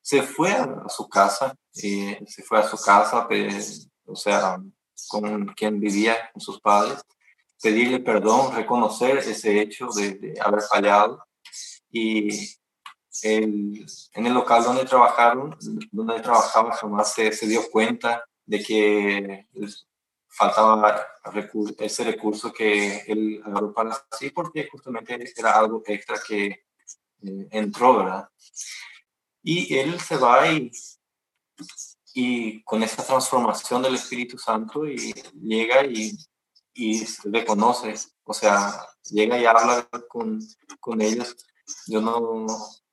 se 0.01 0.23
fue 0.23 0.51
a, 0.51 0.87
su 0.87 1.07
casa, 1.09 1.53
eh, 1.83 2.19
se 2.25 2.43
fue 2.43 2.59
a 2.59 2.67
su 2.67 2.77
casa, 2.77 3.27
o 4.05 4.15
sea, 4.15 4.57
con 5.09 5.47
quien 5.47 5.79
vivía, 5.79 6.15
con 6.31 6.41
sus 6.41 6.59
padres, 6.61 7.01
pedirle 7.61 7.99
perdón, 7.99 8.55
reconocer 8.55 9.17
ese 9.17 9.59
hecho 9.59 9.87
de, 9.87 10.33
haber 10.43 10.61
fallado. 10.61 11.25
Y 11.91 12.29
en 13.23 13.85
el 14.13 14.33
local 14.33 14.63
donde 14.63 14.85
trabajaron, 14.85 15.57
donde 15.91 16.21
trabajaba, 16.21 16.73
jamás 16.73 17.13
se, 17.13 17.31
se 17.31 17.47
dio 17.47 17.69
cuenta 17.69 18.23
de 18.45 18.63
que 18.63 19.47
faltaba 20.37 21.05
ese 21.79 22.03
recurso 22.03 22.53
que 22.53 23.03
él 23.07 23.41
agarró 23.43 23.73
para 23.73 23.97
sí, 24.17 24.29
porque 24.29 24.67
justamente 24.71 25.17
era 25.35 25.57
algo 25.57 25.81
extra 25.85 26.17
que 26.25 26.45
eh, 26.45 27.47
entró, 27.51 27.97
¿verdad? 27.97 28.29
Y 29.43 29.75
él 29.75 29.99
se 29.99 30.17
va 30.17 30.47
y, 30.51 30.71
y 32.13 32.63
con 32.63 32.83
esa 32.83 33.05
transformación 33.05 33.81
del 33.81 33.95
Espíritu 33.95 34.37
Santo 34.37 34.87
y 34.87 35.13
llega 35.33 35.85
y 35.85 36.17
y 36.77 37.03
le 37.23 37.45
o 38.23 38.33
sea, 38.33 38.87
llega 39.09 39.39
y 39.39 39.45
habla 39.45 39.89
con, 40.07 40.39
con 40.79 41.01
ellos. 41.01 41.35
Yo 41.87 42.01
no, 42.01 42.45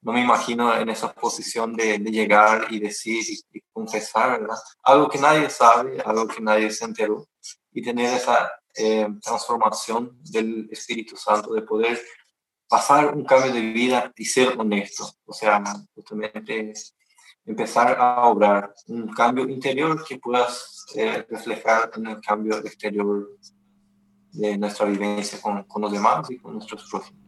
no, 0.05 0.12
me 0.12 0.23
imagino 0.23 0.75
en 0.77 0.88
esa 0.88 1.12
posición 1.12 1.75
de, 1.75 1.99
llegar 1.99 2.67
y 2.71 2.79
decir 2.79 3.25
y, 3.53 3.61
confesar, 3.73 4.40
¿verdad? 4.40 4.57
Algo 4.83 5.09
que 5.09 5.19
nadie 5.19 5.51
sabe, 5.51 6.01
algo 6.05 6.29
que 6.29 6.40
nadie 6.40 6.71
se 6.71 6.85
enteró, 6.85 7.27
y 7.73 7.83
tener 7.83 8.14
esa 8.14 8.53
eh, 8.77 9.09
transformación 9.23 10.17
del 10.23 10.69
Espíritu 10.71 11.17
Santo, 11.17 11.53
de 11.55 11.62
poder 11.62 12.01
pasar 12.69 13.14
un 13.14 13.25
cambio 13.25 13.53
de 13.53 13.61
vida 13.61 14.12
y 14.17 14.25
ser 14.25 14.59
honesto, 14.59 15.11
o 15.25 15.33
sea, 15.33 15.62
justamente 15.95 16.73
empezar 17.47 17.97
a 17.99 18.27
obrar 18.27 18.75
un 18.87 19.09
cambio 19.09 19.49
interior 19.49 20.05
que 20.05 20.19
puedas 20.19 20.87
eh, 20.95 21.27
reflejar 21.29 21.90
en 21.97 22.07
el 22.07 22.21
cambio 22.21 22.59
exterior 22.59 23.38
de 24.33 24.59
nuestra 24.59 24.87
vivencia 24.87 25.40
con, 25.40 25.62
con 25.64 25.83
los 25.83 25.93
demás 25.93 26.31
y 26.31 26.38
con 26.38 26.55
nuestros 26.55 26.88
prójimos. 26.90 27.23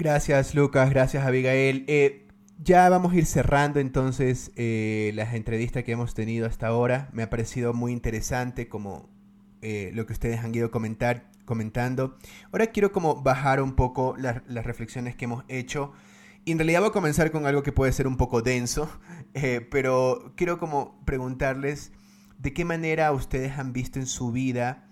Gracias 0.00 0.54
Lucas, 0.54 0.88
gracias 0.88 1.26
Abigail. 1.26 1.84
Eh, 1.86 2.26
ya 2.56 2.88
vamos 2.88 3.12
a 3.12 3.16
ir 3.16 3.26
cerrando 3.26 3.80
entonces 3.80 4.50
eh, 4.56 5.12
las 5.14 5.34
entrevistas 5.34 5.84
que 5.84 5.92
hemos 5.92 6.14
tenido 6.14 6.46
hasta 6.46 6.68
ahora. 6.68 7.10
Me 7.12 7.22
ha 7.22 7.28
parecido 7.28 7.74
muy 7.74 7.92
interesante 7.92 8.66
como 8.66 9.10
eh, 9.60 9.90
lo 9.92 10.06
que 10.06 10.14
ustedes 10.14 10.40
han 10.40 10.54
ido 10.54 10.70
comentar, 10.70 11.30
comentando. 11.44 12.16
Ahora 12.50 12.68
quiero 12.68 12.92
como 12.92 13.20
bajar 13.20 13.60
un 13.60 13.74
poco 13.74 14.16
las, 14.16 14.42
reflexiones 14.64 15.16
que 15.16 15.26
hemos 15.26 15.44
hecho. 15.48 15.92
Y 16.46 16.52
en 16.52 16.58
realidad 16.58 16.80
voy 16.80 16.88
a 16.88 16.92
comenzar 16.92 17.30
con 17.30 17.44
algo 17.44 17.62
que 17.62 17.72
puede 17.72 17.92
ser 17.92 18.06
un 18.06 18.16
poco 18.16 18.40
denso, 18.40 18.88
eh, 19.34 19.68
pero 19.70 20.32
quiero 20.34 20.58
como 20.58 20.98
preguntarles 21.04 21.92
de 22.38 22.54
qué 22.54 22.64
manera 22.64 23.12
ustedes 23.12 23.58
han 23.58 23.74
visto 23.74 23.98
en 23.98 24.06
su 24.06 24.32
vida 24.32 24.88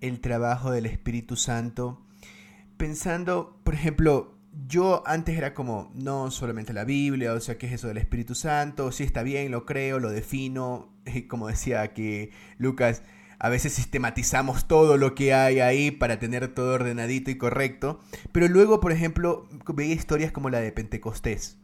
el 0.00 0.20
trabajo 0.20 0.70
del 0.70 0.86
Espíritu 0.86 1.34
Santo, 1.34 2.06
pensando, 2.76 3.58
por 3.64 3.74
ejemplo, 3.74 4.38
yo 4.68 5.02
antes 5.06 5.36
era 5.36 5.54
como, 5.54 5.90
no 5.94 6.30
solamente 6.30 6.72
la 6.72 6.84
Biblia, 6.84 7.32
o 7.32 7.40
sea, 7.40 7.58
¿qué 7.58 7.66
es 7.66 7.72
eso 7.72 7.88
del 7.88 7.98
Espíritu 7.98 8.34
Santo? 8.34 8.92
Sí 8.92 9.02
está 9.02 9.22
bien, 9.22 9.50
lo 9.50 9.64
creo, 9.64 9.98
lo 9.98 10.10
defino, 10.10 10.92
como 11.28 11.48
decía 11.48 11.92
que 11.94 12.30
Lucas, 12.58 13.02
a 13.38 13.48
veces 13.48 13.72
sistematizamos 13.72 14.68
todo 14.68 14.96
lo 14.96 15.14
que 15.14 15.34
hay 15.34 15.60
ahí 15.60 15.90
para 15.90 16.18
tener 16.18 16.48
todo 16.54 16.74
ordenadito 16.74 17.30
y 17.30 17.38
correcto, 17.38 18.00
pero 18.30 18.46
luego, 18.48 18.80
por 18.80 18.92
ejemplo, 18.92 19.48
veía 19.74 19.94
historias 19.94 20.32
como 20.32 20.50
la 20.50 20.60
de 20.60 20.70
Pentecostés, 20.70 21.58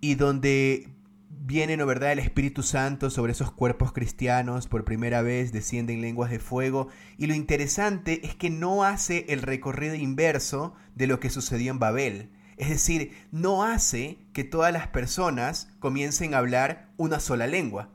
y 0.00 0.16
donde 0.16 0.93
viene, 1.40 1.76
¿no 1.76 1.86
verdad?, 1.86 2.12
el 2.12 2.18
Espíritu 2.18 2.62
Santo 2.62 3.10
sobre 3.10 3.32
esos 3.32 3.52
cuerpos 3.52 3.92
cristianos, 3.92 4.66
por 4.66 4.84
primera 4.84 5.22
vez 5.22 5.52
descienden 5.52 6.00
lenguas 6.00 6.30
de 6.30 6.38
fuego, 6.38 6.88
y 7.18 7.26
lo 7.26 7.34
interesante 7.34 8.26
es 8.26 8.34
que 8.34 8.50
no 8.50 8.84
hace 8.84 9.26
el 9.28 9.42
recorrido 9.42 9.94
inverso 9.94 10.74
de 10.94 11.06
lo 11.06 11.20
que 11.20 11.30
sucedió 11.30 11.70
en 11.70 11.78
Babel. 11.78 12.30
Es 12.56 12.68
decir, 12.68 13.12
no 13.32 13.64
hace 13.64 14.18
que 14.32 14.44
todas 14.44 14.72
las 14.72 14.88
personas 14.88 15.68
comiencen 15.80 16.34
a 16.34 16.38
hablar 16.38 16.88
una 16.96 17.20
sola 17.20 17.46
lengua, 17.46 17.90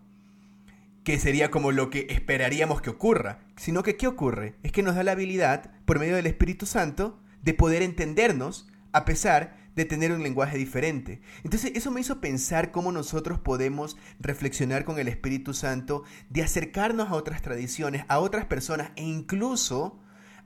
que 1.03 1.17
sería 1.17 1.49
como 1.49 1.71
lo 1.71 1.89
que 1.89 2.07
esperaríamos 2.09 2.81
que 2.81 2.89
ocurra, 2.89 3.39
sino 3.55 3.83
que 3.83 3.95
¿qué 3.95 4.07
ocurre? 4.07 4.55
Es 4.63 4.71
que 4.71 4.83
nos 4.83 4.95
da 4.95 5.03
la 5.03 5.13
habilidad, 5.13 5.71
por 5.85 5.97
medio 5.97 6.15
del 6.15 6.27
Espíritu 6.27 6.65
Santo, 6.65 7.19
de 7.41 7.53
poder 7.53 7.81
entendernos 7.81 8.67
a 8.91 9.05
pesar 9.05 9.57
de 9.79 9.85
tener 9.85 10.11
un 10.11 10.23
lenguaje 10.23 10.57
diferente. 10.57 11.21
Entonces 11.45 11.71
eso 11.73 11.89
me 11.89 12.01
hizo 12.01 12.19
pensar 12.19 12.71
cómo 12.71 12.91
nosotros 12.91 13.39
podemos 13.39 13.95
reflexionar 14.19 14.83
con 14.83 14.99
el 14.99 15.07
Espíritu 15.07 15.53
Santo, 15.53 16.03
de 16.29 16.43
acercarnos 16.43 17.07
a 17.07 17.13
otras 17.13 17.41
tradiciones, 17.41 18.03
a 18.09 18.19
otras 18.19 18.43
personas 18.43 18.91
e 18.97 19.03
incluso 19.03 19.97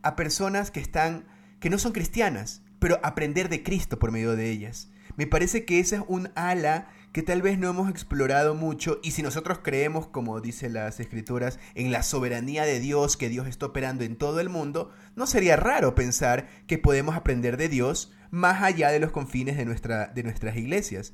a 0.03 0.15
personas 0.15 0.69
que 0.69 0.79
están 0.79 1.25
que 1.59 1.71
no 1.71 1.79
son 1.79 1.93
cristianas, 1.93 2.61
pero 2.77 2.99
aprender 3.01 3.49
de 3.49 3.63
Cristo 3.63 3.97
por 3.97 4.11
medio 4.11 4.35
de 4.35 4.51
ellas. 4.51 4.91
Me 5.15 5.25
parece 5.25 5.65
que 5.65 5.79
esa 5.79 5.95
es 5.95 6.03
un 6.07 6.29
ala 6.35 6.89
que 7.13 7.21
tal 7.21 7.43
vez 7.43 7.59
no 7.59 7.69
hemos 7.69 7.89
explorado 7.91 8.55
mucho 8.55 8.99
y 9.03 9.11
si 9.11 9.21
nosotros 9.21 9.59
creemos, 9.61 10.07
como 10.07 10.41
dicen 10.41 10.73
las 10.73 10.99
escrituras, 10.99 11.59
en 11.75 11.91
la 11.91 12.01
soberanía 12.01 12.65
de 12.65 12.79
Dios, 12.79 13.17
que 13.17 13.29
Dios 13.29 13.47
está 13.47 13.67
operando 13.67 14.03
en 14.03 14.15
todo 14.15 14.39
el 14.39 14.49
mundo, 14.49 14.91
no 15.15 15.27
sería 15.27 15.55
raro 15.55 15.93
pensar 15.93 16.47
que 16.65 16.79
podemos 16.79 17.15
aprender 17.15 17.55
de 17.55 17.69
Dios 17.69 18.11
más 18.31 18.63
allá 18.63 18.89
de 18.89 18.99
los 18.99 19.11
confines 19.11 19.57
de, 19.57 19.65
nuestra, 19.65 20.07
de 20.07 20.23
nuestras 20.23 20.57
iglesias. 20.57 21.13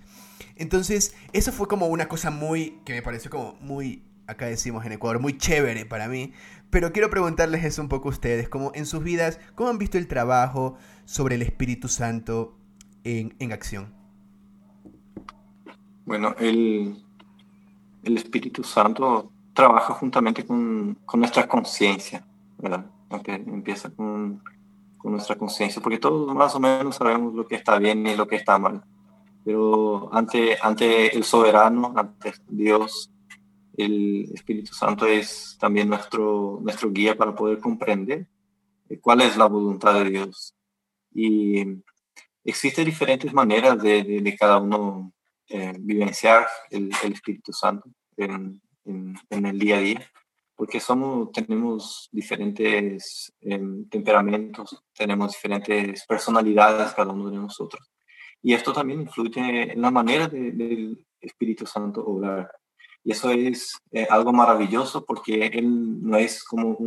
Entonces, 0.56 1.14
eso 1.34 1.52
fue 1.52 1.68
como 1.68 1.88
una 1.88 2.08
cosa 2.08 2.32
muy, 2.32 2.80
que 2.86 2.94
me 2.94 3.02
pareció 3.02 3.30
como 3.30 3.56
muy, 3.60 4.06
acá 4.26 4.46
decimos 4.46 4.86
en 4.86 4.94
Ecuador, 4.94 5.20
muy 5.20 5.38
chévere 5.38 5.86
para 5.86 6.08
mí. 6.08 6.32
Pero 6.70 6.94
quiero 6.94 7.10
preguntarles 7.10 7.66
eso 7.66 7.82
un 7.82 7.90
poco 7.90 8.08
a 8.08 8.12
ustedes, 8.12 8.48
como 8.48 8.72
en 8.74 8.86
sus 8.86 9.04
vidas, 9.04 9.38
¿cómo 9.56 9.70
han 9.70 9.78
visto 9.78 9.98
el 9.98 10.08
trabajo 10.08 10.78
sobre 11.04 11.36
el 11.36 11.42
Espíritu 11.42 11.90
Santo 11.90 12.58
en, 13.04 13.36
en 13.40 13.52
acción? 13.52 13.99
Bueno, 16.10 16.34
el, 16.40 16.96
el 18.02 18.18
Espíritu 18.18 18.64
Santo 18.64 19.32
trabaja 19.54 19.94
juntamente 19.94 20.44
con, 20.44 20.96
con 21.06 21.20
nuestra 21.20 21.48
conciencia, 21.48 22.26
¿verdad? 22.58 22.84
Empieza 23.28 23.92
con, 23.92 24.44
con 24.98 25.12
nuestra 25.12 25.36
conciencia, 25.36 25.84
porque 25.84 26.00
todos 26.00 26.34
más 26.34 26.56
o 26.56 26.60
menos 26.60 26.96
sabemos 26.96 27.36
lo 27.36 27.46
que 27.46 27.58
está 27.58 27.78
bien 27.78 28.08
y 28.08 28.16
lo 28.16 28.28
que 28.28 28.38
está 28.38 28.58
mal. 28.58 28.84
Pero 29.46 30.12
ante, 30.12 30.58
ante 30.64 31.16
el 31.16 31.24
soberano, 31.24 31.94
ante 31.96 32.34
Dios, 32.48 33.12
el 33.78 34.32
Espíritu 34.34 34.74
Santo 34.74 35.06
es 35.06 35.58
también 35.60 35.90
nuestro, 35.90 36.58
nuestro 36.64 36.90
guía 36.90 37.16
para 37.16 37.36
poder 37.36 37.60
comprender 37.60 38.28
cuál 39.00 39.22
es 39.22 39.38
la 39.38 39.46
voluntad 39.46 39.94
de 39.94 40.10
Dios. 40.10 40.56
Y 41.14 41.84
existen 42.44 42.86
diferentes 42.86 43.32
maneras 43.32 43.80
de, 43.80 44.04
de 44.04 44.36
cada 44.36 44.58
uno 44.58 45.14
vivenciar 45.80 46.48
el, 46.70 46.92
Espíritu 47.12 47.52
Santo 47.52 47.90
en, 48.18 48.62
el 49.30 49.60
día 49.60 49.78
a 49.78 49.82
día, 49.82 50.12
porque 50.56 50.80
somos, 50.80 51.32
tenemos 51.32 52.10
diferentes 52.12 53.34
em, 53.42 53.88
temperamentos, 53.88 54.84
tenemos 54.94 55.32
diferentes 55.32 56.06
personalidades 56.06 56.94
cada 56.94 57.14
uno 57.14 57.30
de 57.30 57.38
nosotros. 57.38 57.90
Y 58.42 58.54
esto 58.54 58.74
también 58.74 59.02
influye 59.02 59.74
en 59.74 59.82
la 59.82 59.92
manera 59.92 60.28
del 60.28 61.06
Espíritu 61.20 61.66
Santo 61.66 62.06
obrar. 62.06 62.52
Y 63.04 63.12
eso 63.12 63.32
es 63.32 63.78
eh, 63.92 64.08
algo 64.10 64.34
maravilloso 64.34 65.06
porque 65.06 65.48
Él 65.48 66.02
no 66.02 66.18
es 66.18 66.44
como 66.44 66.78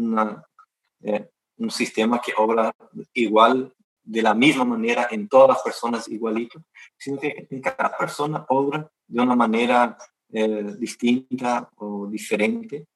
eh, 1.03 1.29
un 1.57 1.71
sistema 1.71 2.21
que 2.21 2.33
obra 2.37 2.75
igual 3.15 3.75
de 4.05 4.23
la 4.23 4.35
misma 4.35 4.65
manera 4.65 5.09
en 5.11 5.29
todas 5.29 5.49
las 5.49 5.63
personas 5.63 6.09
igualito, 6.09 6.63
sino 6.97 7.19
que 7.19 7.47
en 7.51 7.61
cada 7.61 7.97
persona 7.97 8.45
obra 8.49 8.91
de 9.07 9.21
una 9.21 9.37
manera 9.37 9.97
eh, 10.33 10.75
distinta 10.79 11.71
o 11.77 12.07
diferente. 12.07 12.89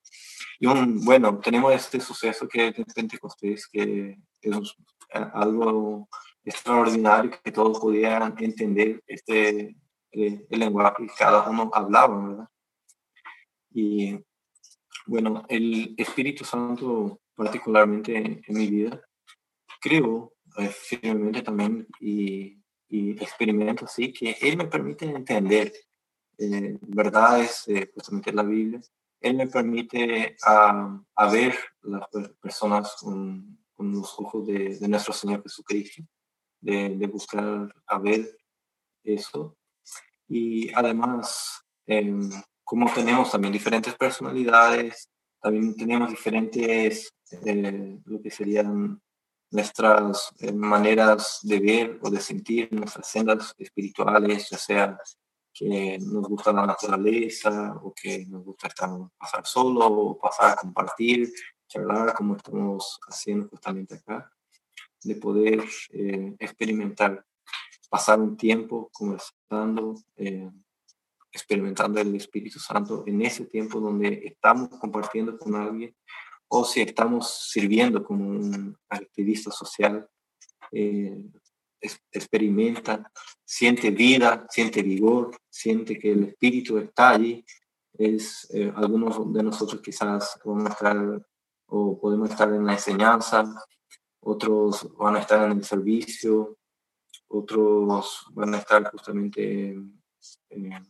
Y 0.59 0.67
bueno, 1.05 1.39
tenemos 1.39 1.75
este 1.75 2.01
suceso 2.01 2.49
que 2.49 2.69
es 2.69 2.95
Pentecostés, 2.95 3.69
que 3.69 4.17
es 4.41 4.77
algo 5.13 6.09
extraordinario, 6.45 7.33
que 7.43 7.53
todos 7.53 7.79
podían 7.79 8.35
entender 8.39 9.03
este, 9.07 9.77
eh, 10.13 10.47
el 10.49 10.59
lenguaje 10.59 11.07
que 11.07 11.13
cada 11.19 11.49
uno 11.49 11.71
hablaba, 11.73 12.29
¿verdad? 12.29 12.49
Y 13.71 14.19
bueno, 15.07 15.45
el 15.49 15.95
Espíritu 15.99 16.45
Santo, 16.45 17.21
particularmente 17.35 18.17
en 18.17 18.57
mi 18.57 18.69
vida, 18.69 19.01
creo 19.81 20.33
firmemente 20.71 21.43
también 21.43 21.87
y, 22.01 22.63
experimento 22.89 23.85
así 23.85 24.13
que 24.13 24.37
Él 24.41 24.57
me 24.57 24.67
permite 24.67 25.05
entender 25.05 25.73
eh, 26.39 26.79
verdades, 26.83 27.65
eh, 27.69 27.91
justamente 27.95 28.33
la 28.33 28.43
Biblia. 28.43 28.81
Él 29.21 29.37
me 29.37 29.47
permite 29.49 30.37
a, 30.45 31.01
a 31.15 31.31
ver 31.31 31.55
las 31.83 32.07
personas 32.41 32.95
con, 33.01 33.59
con 33.75 33.93
los 33.93 34.19
ojos 34.19 34.47
de, 34.47 34.79
de, 34.79 34.89
nuestro 34.89 35.13
Señor 35.13 35.43
Jesucristo, 35.43 36.03
de, 36.61 36.91
de, 36.97 37.07
buscar 37.07 37.75
a 37.87 37.99
ver 37.99 38.37
eso. 39.03 39.57
Y 40.29 40.73
además, 40.73 41.63
em, 41.87 42.31
como 42.65 42.93
tenemos 42.93 43.31
también 43.31 43.53
diferentes 43.53 43.95
personalidades, 43.95 45.09
también 45.41 45.75
tenemos 45.77 46.11
diferentes, 46.11 47.13
eh, 47.45 47.99
lo 48.05 48.21
que 48.21 48.31
serían 48.31 49.01
nuestras 49.51 50.33
eh, 50.41 50.53
maneras 50.53 51.41
de 51.43 51.61
ver 51.61 51.99
o 52.03 52.11
de 52.11 52.21
sentir, 52.21 52.73
nuestras 52.73 53.09
sendas 53.09 53.55
espirituales, 53.59 54.49
ya 54.51 54.59
sea 54.59 54.99
que 55.53 55.99
nos 55.99 56.29
gusta 56.29 56.53
la 56.53 56.67
naturaleza 56.67 57.75
o 57.83 57.95
que 57.95 58.27
nos 58.27 58.45
gusta 58.45 58.69
estar, 58.69 58.91
pasar 59.17 59.47
solo 59.47 59.87
o 59.87 60.19
pasar 60.19 60.53
a 60.53 60.57
compartir, 60.57 61.33
charlar 61.67 62.13
como 62.15 62.37
estamos 62.37 62.99
haciendo 63.09 63.49
justamente 63.49 63.95
acá, 63.95 64.31
de 65.03 65.15
poder 65.17 65.65
eh, 65.93 66.35
experimentar, 66.39 67.25
pasar 67.89 68.21
un 68.21 68.37
tiempo 68.37 68.91
conversando, 68.93 69.95
eh, 70.17 70.51
experimentando 71.33 72.01
el 72.01 72.15
Espíritu 72.17 72.59
Santo 72.59 73.05
en 73.07 73.23
ese 73.23 73.47
tiempo 73.47 73.81
donde 73.81 74.23
estamos 74.25 74.69
compartiendo 74.79 75.39
con 75.39 75.55
alguien 75.55 75.95
o 76.49 76.65
si 76.65 76.81
estamos 76.83 77.51
sirviendo 77.51 78.05
como 78.05 78.29
un 78.29 78.77
activista 78.89 79.51
social, 79.51 80.09
eh, 80.73 81.19
experimenta, 82.11 83.11
siente 83.45 83.91
vida, 83.91 84.47
siente 84.51 84.83
vigor, 84.83 85.37
siente 85.49 85.99
que 85.99 86.13
el 86.13 86.25
espíritu 86.25 86.79
está 86.79 87.11
allí. 87.11 87.45
Es, 87.99 88.49
eh, 88.53 88.73
algunos 88.77 89.33
de 89.33 89.43
nosotros 89.43 89.81
quizás 89.83 90.39
podemos 90.43 90.71
estar, 90.71 91.27
o 91.67 91.99
podemos 91.99 92.31
estar 92.31 92.53
en 92.53 92.67
la 92.67 92.75
enseñanza, 92.75 93.45
otros 94.21 94.95
van 94.97 95.17
a 95.17 95.21
estar 95.21 95.51
en 95.51 95.59
el 95.59 95.65
servicio, 95.65 96.59
otros 97.29 98.27
van 98.33 98.55
a 98.55 98.59
estar 98.59 98.91
justamente 98.91 99.77
eh, 100.51 100.81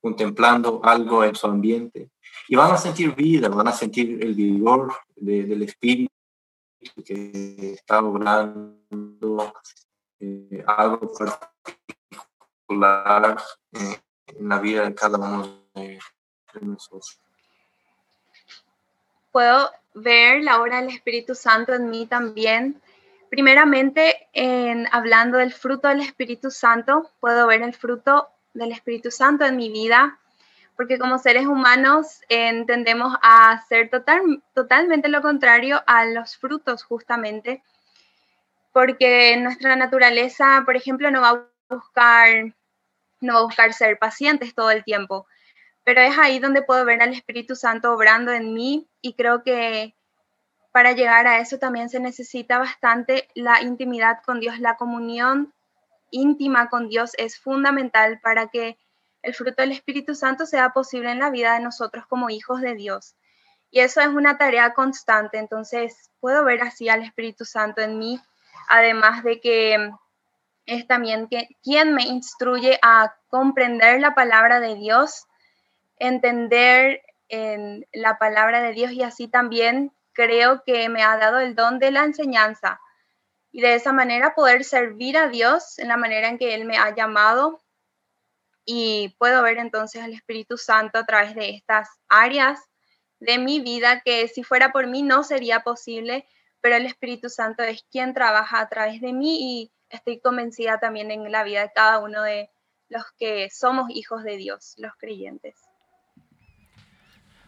contemplando 0.00 0.80
algo 0.82 1.24
en 1.24 1.34
su 1.34 1.46
ambiente 1.46 2.10
y 2.48 2.56
van 2.56 2.72
a 2.72 2.76
sentir 2.76 3.14
vida, 3.14 3.48
van 3.48 3.68
a 3.68 3.72
sentir 3.72 4.22
el 4.22 4.34
vigor 4.34 4.92
del 5.16 5.62
espíritu 5.62 6.12
que 7.04 7.74
está 7.74 8.00
obrando 8.00 9.52
eh, 10.18 10.64
algo 10.66 11.12
particular 12.68 13.36
en 13.76 14.48
la 14.48 14.58
vida 14.58 14.84
de 14.84 14.94
cada 14.94 15.18
uno 15.18 15.64
de 15.74 15.98
nosotros. 16.62 17.20
Puedo 19.30 19.70
ver 19.94 20.42
la 20.42 20.60
obra 20.60 20.80
del 20.80 20.90
Espíritu 20.90 21.34
Santo 21.34 21.74
en 21.74 21.90
mí 21.90 22.06
también. 22.06 22.80
Primeramente, 23.28 24.28
en, 24.32 24.88
hablando 24.90 25.38
del 25.38 25.52
fruto 25.52 25.88
del 25.88 26.00
Espíritu 26.00 26.50
Santo, 26.50 27.10
puedo 27.20 27.46
ver 27.46 27.62
el 27.62 27.74
fruto 27.74 28.28
del 28.54 28.72
Espíritu 28.72 29.10
Santo 29.10 29.44
en 29.44 29.56
mi 29.56 29.70
vida, 29.70 30.18
porque 30.76 30.98
como 30.98 31.18
seres 31.18 31.46
humanos 31.46 32.20
tendemos 32.28 33.14
a 33.22 33.52
hacer 33.52 33.90
total, 33.90 34.42
totalmente 34.54 35.08
lo 35.08 35.20
contrario 35.22 35.82
a 35.86 36.06
los 36.06 36.36
frutos 36.36 36.82
justamente, 36.84 37.62
porque 38.72 39.36
nuestra 39.36 39.76
naturaleza, 39.76 40.62
por 40.64 40.76
ejemplo, 40.76 41.10
no 41.10 41.20
va 41.20 41.28
a 41.30 41.74
buscar, 41.74 42.54
no 43.20 43.34
va 43.34 43.40
a 43.40 43.44
buscar 43.44 43.72
ser 43.72 43.98
pacientes 43.98 44.54
todo 44.54 44.70
el 44.70 44.84
tiempo, 44.84 45.26
pero 45.84 46.00
es 46.00 46.16
ahí 46.18 46.38
donde 46.38 46.62
puedo 46.62 46.84
ver 46.84 47.02
al 47.02 47.12
Espíritu 47.12 47.56
Santo 47.56 47.92
obrando 47.92 48.32
en 48.32 48.54
mí 48.54 48.88
y 49.02 49.14
creo 49.14 49.42
que 49.42 49.94
para 50.72 50.92
llegar 50.92 51.26
a 51.26 51.40
eso 51.40 51.58
también 51.58 51.88
se 51.88 52.00
necesita 52.00 52.58
bastante 52.58 53.28
la 53.34 53.60
intimidad 53.60 54.22
con 54.24 54.40
Dios, 54.40 54.60
la 54.60 54.76
comunión 54.76 55.52
íntima 56.10 56.68
con 56.68 56.88
Dios 56.88 57.12
es 57.18 57.38
fundamental 57.38 58.20
para 58.20 58.48
que 58.48 58.78
el 59.22 59.34
fruto 59.34 59.62
del 59.62 59.72
Espíritu 59.72 60.14
Santo 60.14 60.46
sea 60.46 60.70
posible 60.70 61.10
en 61.10 61.18
la 61.18 61.30
vida 61.30 61.54
de 61.54 61.60
nosotros 61.60 62.06
como 62.06 62.30
hijos 62.30 62.60
de 62.60 62.74
Dios. 62.74 63.16
Y 63.70 63.80
eso 63.80 64.00
es 64.00 64.08
una 64.08 64.38
tarea 64.38 64.74
constante, 64.74 65.38
entonces 65.38 66.10
puedo 66.20 66.44
ver 66.44 66.62
así 66.62 66.88
al 66.88 67.02
Espíritu 67.02 67.44
Santo 67.44 67.80
en 67.82 67.98
mí, 67.98 68.20
además 68.68 69.22
de 69.22 69.40
que 69.40 69.92
es 70.66 70.86
también 70.86 71.28
que, 71.28 71.48
quien 71.62 71.94
me 71.94 72.02
instruye 72.02 72.78
a 72.82 73.14
comprender 73.28 74.00
la 74.00 74.14
palabra 74.14 74.60
de 74.60 74.74
Dios 74.74 75.26
entender 76.00 77.02
en 77.28 77.86
la 77.92 78.18
palabra 78.18 78.60
de 78.60 78.72
Dios 78.72 78.90
y 78.90 79.02
así 79.02 79.28
también 79.28 79.92
creo 80.12 80.64
que 80.64 80.88
me 80.88 81.04
ha 81.04 81.16
dado 81.16 81.38
el 81.38 81.54
don 81.54 81.78
de 81.78 81.92
la 81.92 82.04
enseñanza 82.04 82.80
y 83.52 83.60
de 83.60 83.74
esa 83.74 83.92
manera 83.92 84.34
poder 84.34 84.64
servir 84.64 85.16
a 85.16 85.28
Dios 85.28 85.78
en 85.78 85.88
la 85.88 85.96
manera 85.96 86.28
en 86.28 86.38
que 86.38 86.54
Él 86.54 86.64
me 86.64 86.76
ha 86.76 86.94
llamado 86.94 87.62
y 88.64 89.14
puedo 89.18 89.42
ver 89.42 89.58
entonces 89.58 90.02
al 90.02 90.12
Espíritu 90.12 90.56
Santo 90.56 90.98
a 90.98 91.06
través 91.06 91.34
de 91.34 91.50
estas 91.50 91.88
áreas 92.08 92.60
de 93.18 93.38
mi 93.38 93.60
vida 93.60 94.00
que 94.04 94.28
si 94.28 94.42
fuera 94.44 94.72
por 94.72 94.86
mí 94.86 95.02
no 95.02 95.24
sería 95.24 95.60
posible, 95.60 96.26
pero 96.60 96.76
el 96.76 96.86
Espíritu 96.86 97.28
Santo 97.28 97.62
es 97.62 97.84
quien 97.90 98.14
trabaja 98.14 98.60
a 98.60 98.68
través 98.68 99.00
de 99.00 99.12
mí 99.12 99.38
y 99.40 99.72
estoy 99.88 100.20
convencida 100.20 100.78
también 100.78 101.10
en 101.10 101.30
la 101.30 101.42
vida 101.42 101.62
de 101.62 101.72
cada 101.72 101.98
uno 101.98 102.22
de 102.22 102.50
los 102.88 103.04
que 103.18 103.50
somos 103.50 103.90
hijos 103.90 104.22
de 104.24 104.36
Dios, 104.36 104.74
los 104.78 104.92
creyentes. 104.96 105.69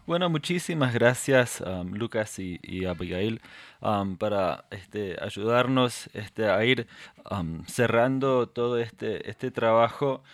Bueno, 0.04 0.28
muchísimas 0.28 0.92
gracias 0.92 1.60
um, 1.60 1.94
Lucas 1.94 2.36
y, 2.40 2.84
Abigail 2.86 3.40
um, 3.80 4.16
para 4.16 4.64
este, 4.72 5.16
ayudarnos 5.22 6.10
este, 6.12 6.50
a 6.50 6.64
ir 6.64 6.88
um, 7.30 7.64
cerrando 7.66 8.48
todo 8.48 8.78
este, 8.78 9.30
este 9.30 9.52
trabajo 9.52 10.24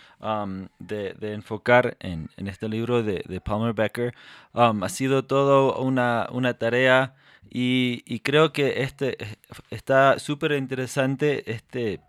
de, 0.78 1.14
enfocar 1.34 1.98
en, 2.00 2.30
este 2.38 2.66
libro 2.70 3.02
de, 3.02 3.40
Palmer 3.44 3.74
Becker. 3.74 4.14
ha 4.54 4.88
sido 4.88 5.26
todo 5.26 5.78
una, 5.78 6.28
una 6.32 6.54
tarea 6.54 7.14
y, 7.50 8.20
creo 8.20 8.54
que 8.54 8.82
este, 8.82 9.18
está 9.68 10.18
súper 10.18 10.52
interesante 10.52 11.52
este, 11.52 12.00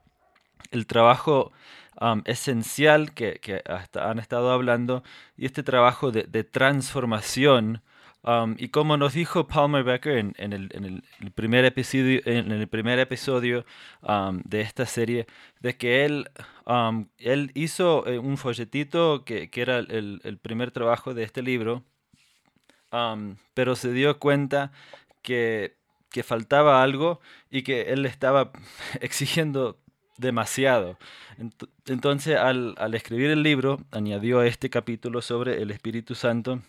el 0.72 0.88
trabajo 0.88 1.52
esencial 2.26 3.14
que, 3.14 3.62
hasta 3.68 4.10
han 4.10 4.20
estado 4.20 4.52
hablando 4.52 5.04
y 5.38 5.46
este 5.46 5.64
trabajo 5.64 6.12
de, 6.12 6.44
transformación. 6.44 7.82
y 8.58 8.70
como 8.70 8.98
nos 8.98 9.14
dijo 9.14 9.48
Palmer 9.48 9.84
Becker 9.84 10.18
en, 10.18 10.54
el, 10.54 11.04
primer 11.36 11.66
episodio, 11.66 12.22
en 12.26 12.52
el 12.52 12.68
primer 12.68 13.00
episodio 13.00 13.66
de 14.46 14.62
esta 14.62 14.86
serie, 14.86 15.28
de 15.60 15.78
que 15.78 16.06
él, 16.06 16.30
él 17.18 17.52
hizo 17.54 18.08
eh, 18.08 18.20
un 18.20 18.38
folletito 18.38 19.24
que, 19.26 19.50
que 19.50 19.62
era 19.62 19.80
el, 19.80 20.40
primer 20.42 20.72
trabajo 20.72 21.14
de 21.14 21.24
este 21.24 21.42
libro, 21.42 21.84
pero 23.54 23.76
se 23.76 23.92
dio 23.92 24.20
cuenta 24.20 24.72
que, 25.22 25.76
que 26.10 26.24
faltaba 26.24 26.82
algo 26.82 27.20
y 27.52 27.64
que 27.64 27.94
él 27.94 28.06
estaba 28.06 28.52
exigiendo 29.02 29.78
demasiado. 30.20 30.98
Entonces, 31.86 32.38
al, 32.38 32.76
escribir 32.94 33.32
el 33.32 33.42
libro, 33.42 33.80
añadió 33.92 34.44
este 34.44 34.70
capítulo 34.70 35.22
sobre 35.22 35.62
el 35.62 35.72
Espíritu 35.72 36.14
Santo, 36.14 36.62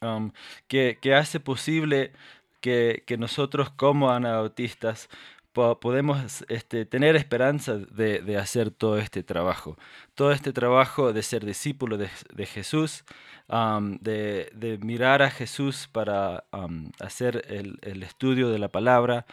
um, 0.00 0.30
que, 0.68 0.98
hace 1.14 1.40
posible 1.40 2.12
que, 2.60 3.04
nosotros 3.18 3.70
como 3.70 4.10
anabautistas 4.10 5.08
podemos 5.52 6.44
este, 6.48 6.86
tener 6.86 7.16
esperanza 7.16 7.76
de, 7.76 8.38
hacer 8.38 8.70
todo 8.70 8.98
este 8.98 9.24
trabajo. 9.24 9.76
Todo 10.14 10.30
este 10.30 10.52
trabajo 10.52 11.12
de 11.12 11.22
ser 11.22 11.44
discípulo 11.44 11.98
de, 11.98 12.46
Jesús, 12.46 13.04
um, 13.48 13.98
de, 13.98 14.78
mirar 14.82 15.22
a 15.22 15.30
Jesús 15.30 15.88
para 15.90 16.44
um, 16.52 16.92
hacer 17.00 17.44
el, 17.48 18.02
estudio 18.04 18.48
de 18.48 18.60
la 18.60 18.68
palabra 18.68 19.26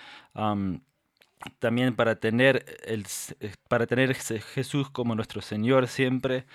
también 1.60 1.96
para 1.96 2.16
tener, 2.16 2.66
el, 2.86 3.06
eh, 3.40 3.54
para 3.68 3.86
tener 3.86 4.14
Jesús 4.16 4.90
como 4.90 5.16
nuestro 5.16 5.42
Señor 5.42 5.88
siempre 5.88 6.46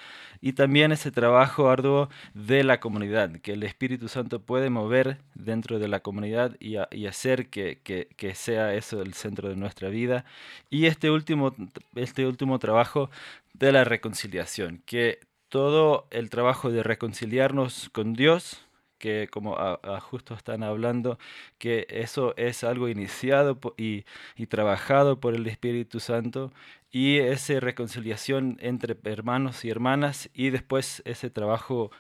y 0.41 0.55
también 0.55 0.91
ese 0.91 1.13
trabajo 1.13 1.71
arduo 1.71 2.09
de 2.35 2.65
la 2.65 2.81
comunidad, 2.81 3.31
que 3.41 3.53
el 3.53 3.63
Espíritu 3.63 4.09
Santo 4.09 4.43
puede 4.43 4.71
mover 4.71 5.19
dentro 5.35 5.79
de 5.79 5.87
la 5.89 6.01
comunidad 6.01 6.57
y, 6.59 6.77
hacer 7.07 7.49
que, 7.49 7.79
que, 7.85 8.35
sea 8.35 8.75
eso 8.75 9.03
el 9.03 9.15
centro 9.15 9.49
de 9.49 9.57
nuestra 9.57 9.89
vida. 9.89 10.25
Y 10.69 10.87
este 10.87 11.11
último, 11.11 11.55
este 11.95 12.27
último 12.27 12.59
trabajo 12.59 13.09
de 13.55 13.71
la 13.71 13.85
reconciliación, 13.85 14.83
que 14.85 15.21
todo 15.49 16.07
el 16.11 16.29
trabajo 16.29 16.71
de 16.73 16.83
reconciliarnos 16.83 17.89
con 17.91 18.15
Dios, 18.15 18.67
que 19.03 19.27
como 19.29 19.57
justo 20.01 20.33
están 20.33 20.63
hablando, 20.63 21.19
que 21.59 21.89
eso 21.91 22.35
es 22.37 22.63
algo 22.63 22.89
iniciado 22.89 23.59
y, 23.77 24.05
trabajado 24.47 25.19
por 25.19 25.35
el 25.35 25.45
Espíritu 25.49 25.99
Santo 25.99 26.53
y 26.93 27.19
esa 27.19 27.59
reconciliación 27.59 28.59
entre 28.61 28.97
hermanos 29.05 29.65
y 29.65 29.71
hermanas 29.71 30.31
y 30.35 30.51
después 30.51 31.03
ese 31.05 31.31
trabajo 31.31 31.91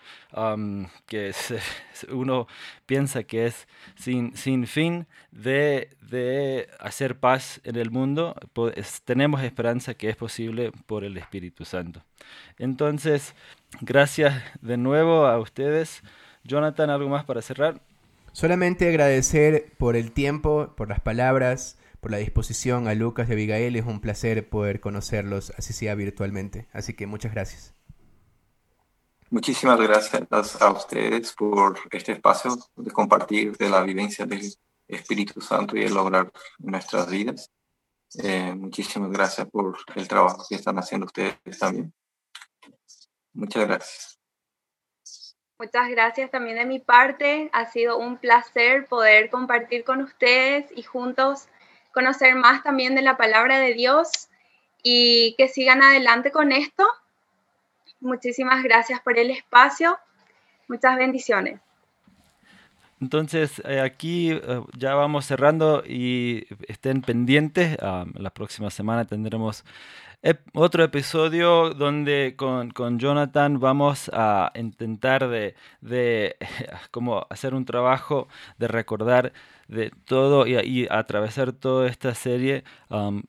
que 1.06 1.32
uno 2.12 2.46
piensa 2.86 3.24
que 3.24 3.46
es 3.46 3.66
sin, 3.96 4.36
sin 4.36 4.68
fin 4.68 5.08
de, 5.32 5.90
de, 6.02 6.68
hacer 6.78 7.18
paz 7.18 7.60
en 7.64 7.74
el 7.74 7.90
mundo, 7.90 8.36
pues, 8.52 9.02
tenemos 9.02 9.42
esperanza 9.42 9.94
que 9.94 10.08
es 10.08 10.16
posible 10.16 10.70
por 10.86 11.02
el 11.02 11.16
Espíritu 11.16 11.64
Santo. 11.64 12.04
Entonces, 12.58 13.34
gracias 13.80 14.40
de 14.60 14.76
nuevo 14.76 15.26
a 15.26 15.40
ustedes. 15.40 16.04
Jonathan, 16.44 16.90
¿algo 16.90 17.08
más 17.08 17.24
para 17.24 17.42
cerrar? 17.42 17.80
Solamente 18.32 18.88
agradecer 18.88 19.72
por 19.78 19.94
el 19.96 20.12
tiempo, 20.12 20.72
por 20.76 20.88
las 20.88 21.00
palabras, 21.00 21.78
por 22.00 22.10
la 22.10 22.16
disposición 22.16 22.88
a 22.88 22.94
Lucas 22.94 23.28
y 23.28 23.32
a 23.32 23.34
Abigail. 23.34 23.76
Es 23.76 23.86
un 23.86 24.00
placer 24.00 24.48
poder 24.48 24.80
conocerlos, 24.80 25.52
así 25.56 25.72
sea 25.72 25.94
virtualmente. 25.94 26.66
Así 26.72 26.94
que 26.94 27.06
muchas 27.06 27.32
gracias. 27.32 27.74
Muchísimas 29.30 29.80
gracias 29.80 30.60
a 30.60 30.70
ustedes 30.72 31.32
por 31.32 31.78
este 31.90 32.12
espacio 32.12 32.56
de 32.76 32.90
compartir 32.90 33.56
de 33.56 33.70
la 33.70 33.82
vivencia 33.82 34.26
del 34.26 34.52
Espíritu 34.86 35.40
Santo 35.40 35.76
y 35.76 35.80
de 35.80 35.90
lograr 35.90 36.30
nuestras 36.58 37.08
vidas. 37.08 37.50
Eh, 38.22 38.54
muchísimas 38.54 39.10
gracias 39.10 39.48
por 39.48 39.78
el 39.94 40.06
trabajo 40.06 40.44
que 40.46 40.56
están 40.56 40.78
haciendo 40.78 41.06
ustedes 41.06 41.38
también. 41.58 41.94
Muchas 43.32 43.66
gracias. 43.66 44.21
Muchas 45.62 45.88
gracias 45.90 46.28
también 46.28 46.56
de 46.56 46.66
mi 46.66 46.80
parte. 46.80 47.48
Ha 47.52 47.70
sido 47.70 47.96
un 47.96 48.16
placer 48.16 48.86
poder 48.86 49.30
compartir 49.30 49.84
con 49.84 50.02
ustedes 50.02 50.66
y 50.74 50.82
juntos 50.82 51.46
conocer 51.92 52.34
más 52.34 52.64
también 52.64 52.96
de 52.96 53.02
la 53.02 53.16
palabra 53.16 53.60
de 53.60 53.72
Dios 53.72 54.28
y 54.82 55.36
que 55.38 55.46
sigan 55.46 55.80
adelante 55.80 56.32
con 56.32 56.50
esto. 56.50 56.84
Muchísimas 58.00 58.64
gracias 58.64 59.00
por 59.02 59.16
el 59.20 59.30
espacio. 59.30 60.00
Muchas 60.66 60.96
bendiciones. 60.96 61.60
Entonces, 63.02 63.60
eh, 63.64 63.80
aquí 63.80 64.30
eh, 64.30 64.40
ya 64.78 64.94
vamos 64.94 65.26
cerrando 65.26 65.82
y 65.84 66.46
estén 66.68 67.02
pendientes. 67.02 67.76
Ah, 67.82 68.06
la 68.14 68.30
próxima 68.30 68.70
semana 68.70 69.04
tendremos 69.06 69.64
otro 70.54 70.84
episodio 70.84 71.70
donde 71.70 72.34
con, 72.36 72.70
con, 72.70 73.00
Jonathan 73.00 73.58
vamos 73.58 74.08
a 74.14 74.52
intentar 74.54 75.28
de, 75.28 75.56
de 75.80 76.36
como 76.92 77.26
hacer 77.28 77.54
un 77.54 77.64
trabajo 77.64 78.28
de 78.58 78.68
recordar 78.68 79.32
de 79.66 79.90
todo 80.04 80.46
y, 80.46 80.86
atravesar 80.88 81.52
toda 81.52 81.88
esta 81.88 82.14
serie 82.14 82.62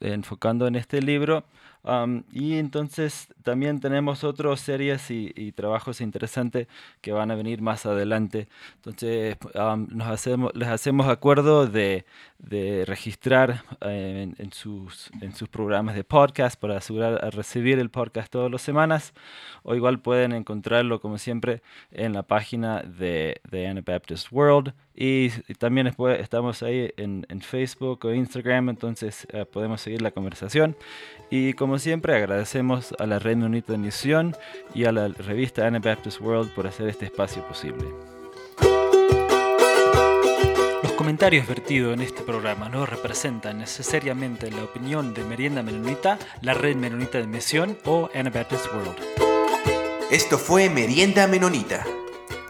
enfocando 0.01 0.67
en 0.67 0.76
este 0.76 1.01
libro. 1.01 1.45
Um, 1.84 2.23
y 2.31 2.59
entonces 2.59 3.27
también 3.43 3.81
tenemos 3.81 4.23
otras 4.23 4.61
series 4.61 5.11
y, 5.11 5.51
trabajos 5.51 5.99
interesantes 5.99 6.67
que 7.01 7.11
van 7.11 7.29
a 7.29 7.36
venir 7.36 7.61
más 7.61 7.86
adelante. 7.86 8.47
Entonces 8.75 9.38
um, 9.55 9.88
nos 9.91 10.07
hacemos, 10.07 10.51
les 10.55 10.69
hacemos 10.69 11.07
acuerdo 11.07 11.67
de, 11.67 12.05
de 12.39 12.86
registrar 12.86 13.63
eh, 13.81 14.31
en, 14.38 14.53
sus, 14.53 15.11
en 15.21 15.36
sus 15.36 15.49
programas 15.49 15.95
de 15.95 16.03
podcast 16.03 16.59
para 16.59 16.77
asegurar 16.77 17.23
a 17.23 17.29
recibir 17.29 17.79
el 17.79 17.89
podcast 17.89 18.31
todas 18.31 18.49
las 18.49 18.61
semanas. 18.61 19.13
O 19.63 19.75
igual 19.75 19.99
pueden 19.99 20.31
encontrarlo 20.31 21.01
como 21.01 21.17
siempre 21.17 21.61
en 21.91 22.13
la 22.13 22.23
página 22.23 22.81
de, 22.81 23.41
de 23.49 23.67
Anabaptist 23.67 24.31
World. 24.31 24.73
Y, 24.95 25.29
también 25.57 25.91
estamos 26.19 26.61
ahí 26.61 26.91
en, 26.97 27.25
en, 27.29 27.41
Facebook 27.41 28.05
o 28.05 28.13
Instagram, 28.13 28.69
entonces 28.69 29.25
eh, 29.31 29.45
podemos 29.45 29.81
seguir 29.81 30.01
la 30.01 30.11
conversación. 30.11 30.75
Y 31.31 31.53
como 31.53 31.79
siempre 31.79 32.15
agradecemos 32.15 32.93
a 32.99 33.07
la 33.07 33.17
Red 33.17 33.37
Unita 33.37 33.71
de 33.71 33.79
Misión 33.79 34.35
y 34.75 34.85
a 34.85 34.91
la 34.91 35.07
revista 35.07 35.65
Anabaptist 35.65 36.21
World 36.21 36.53
por 36.53 36.67
hacer 36.67 36.87
este 36.89 37.05
espacio 37.05 37.43
posible. 37.47 37.85
Los 40.83 40.91
comentarios 40.91 41.47
vertidos 41.47 41.95
en 41.95 42.01
este 42.01 42.21
programa 42.21 42.69
no 42.69 42.85
representan 42.85 43.57
necesariamente 43.57 44.51
la 44.51 44.63
opinión 44.63 45.15
de 45.15 45.23
Merienda 45.23 45.63
Menonita, 45.63 46.19
la 46.41 46.53
Red 46.53 46.75
Menonita 46.75 47.17
de 47.17 47.25
Misión 47.25 47.77
o 47.85 48.09
Anabaptist 48.13 48.67
World. 48.67 48.97
Esto 50.11 50.37
fue 50.37 50.69
Merienda 50.69 51.25
Menonita. 51.25 51.83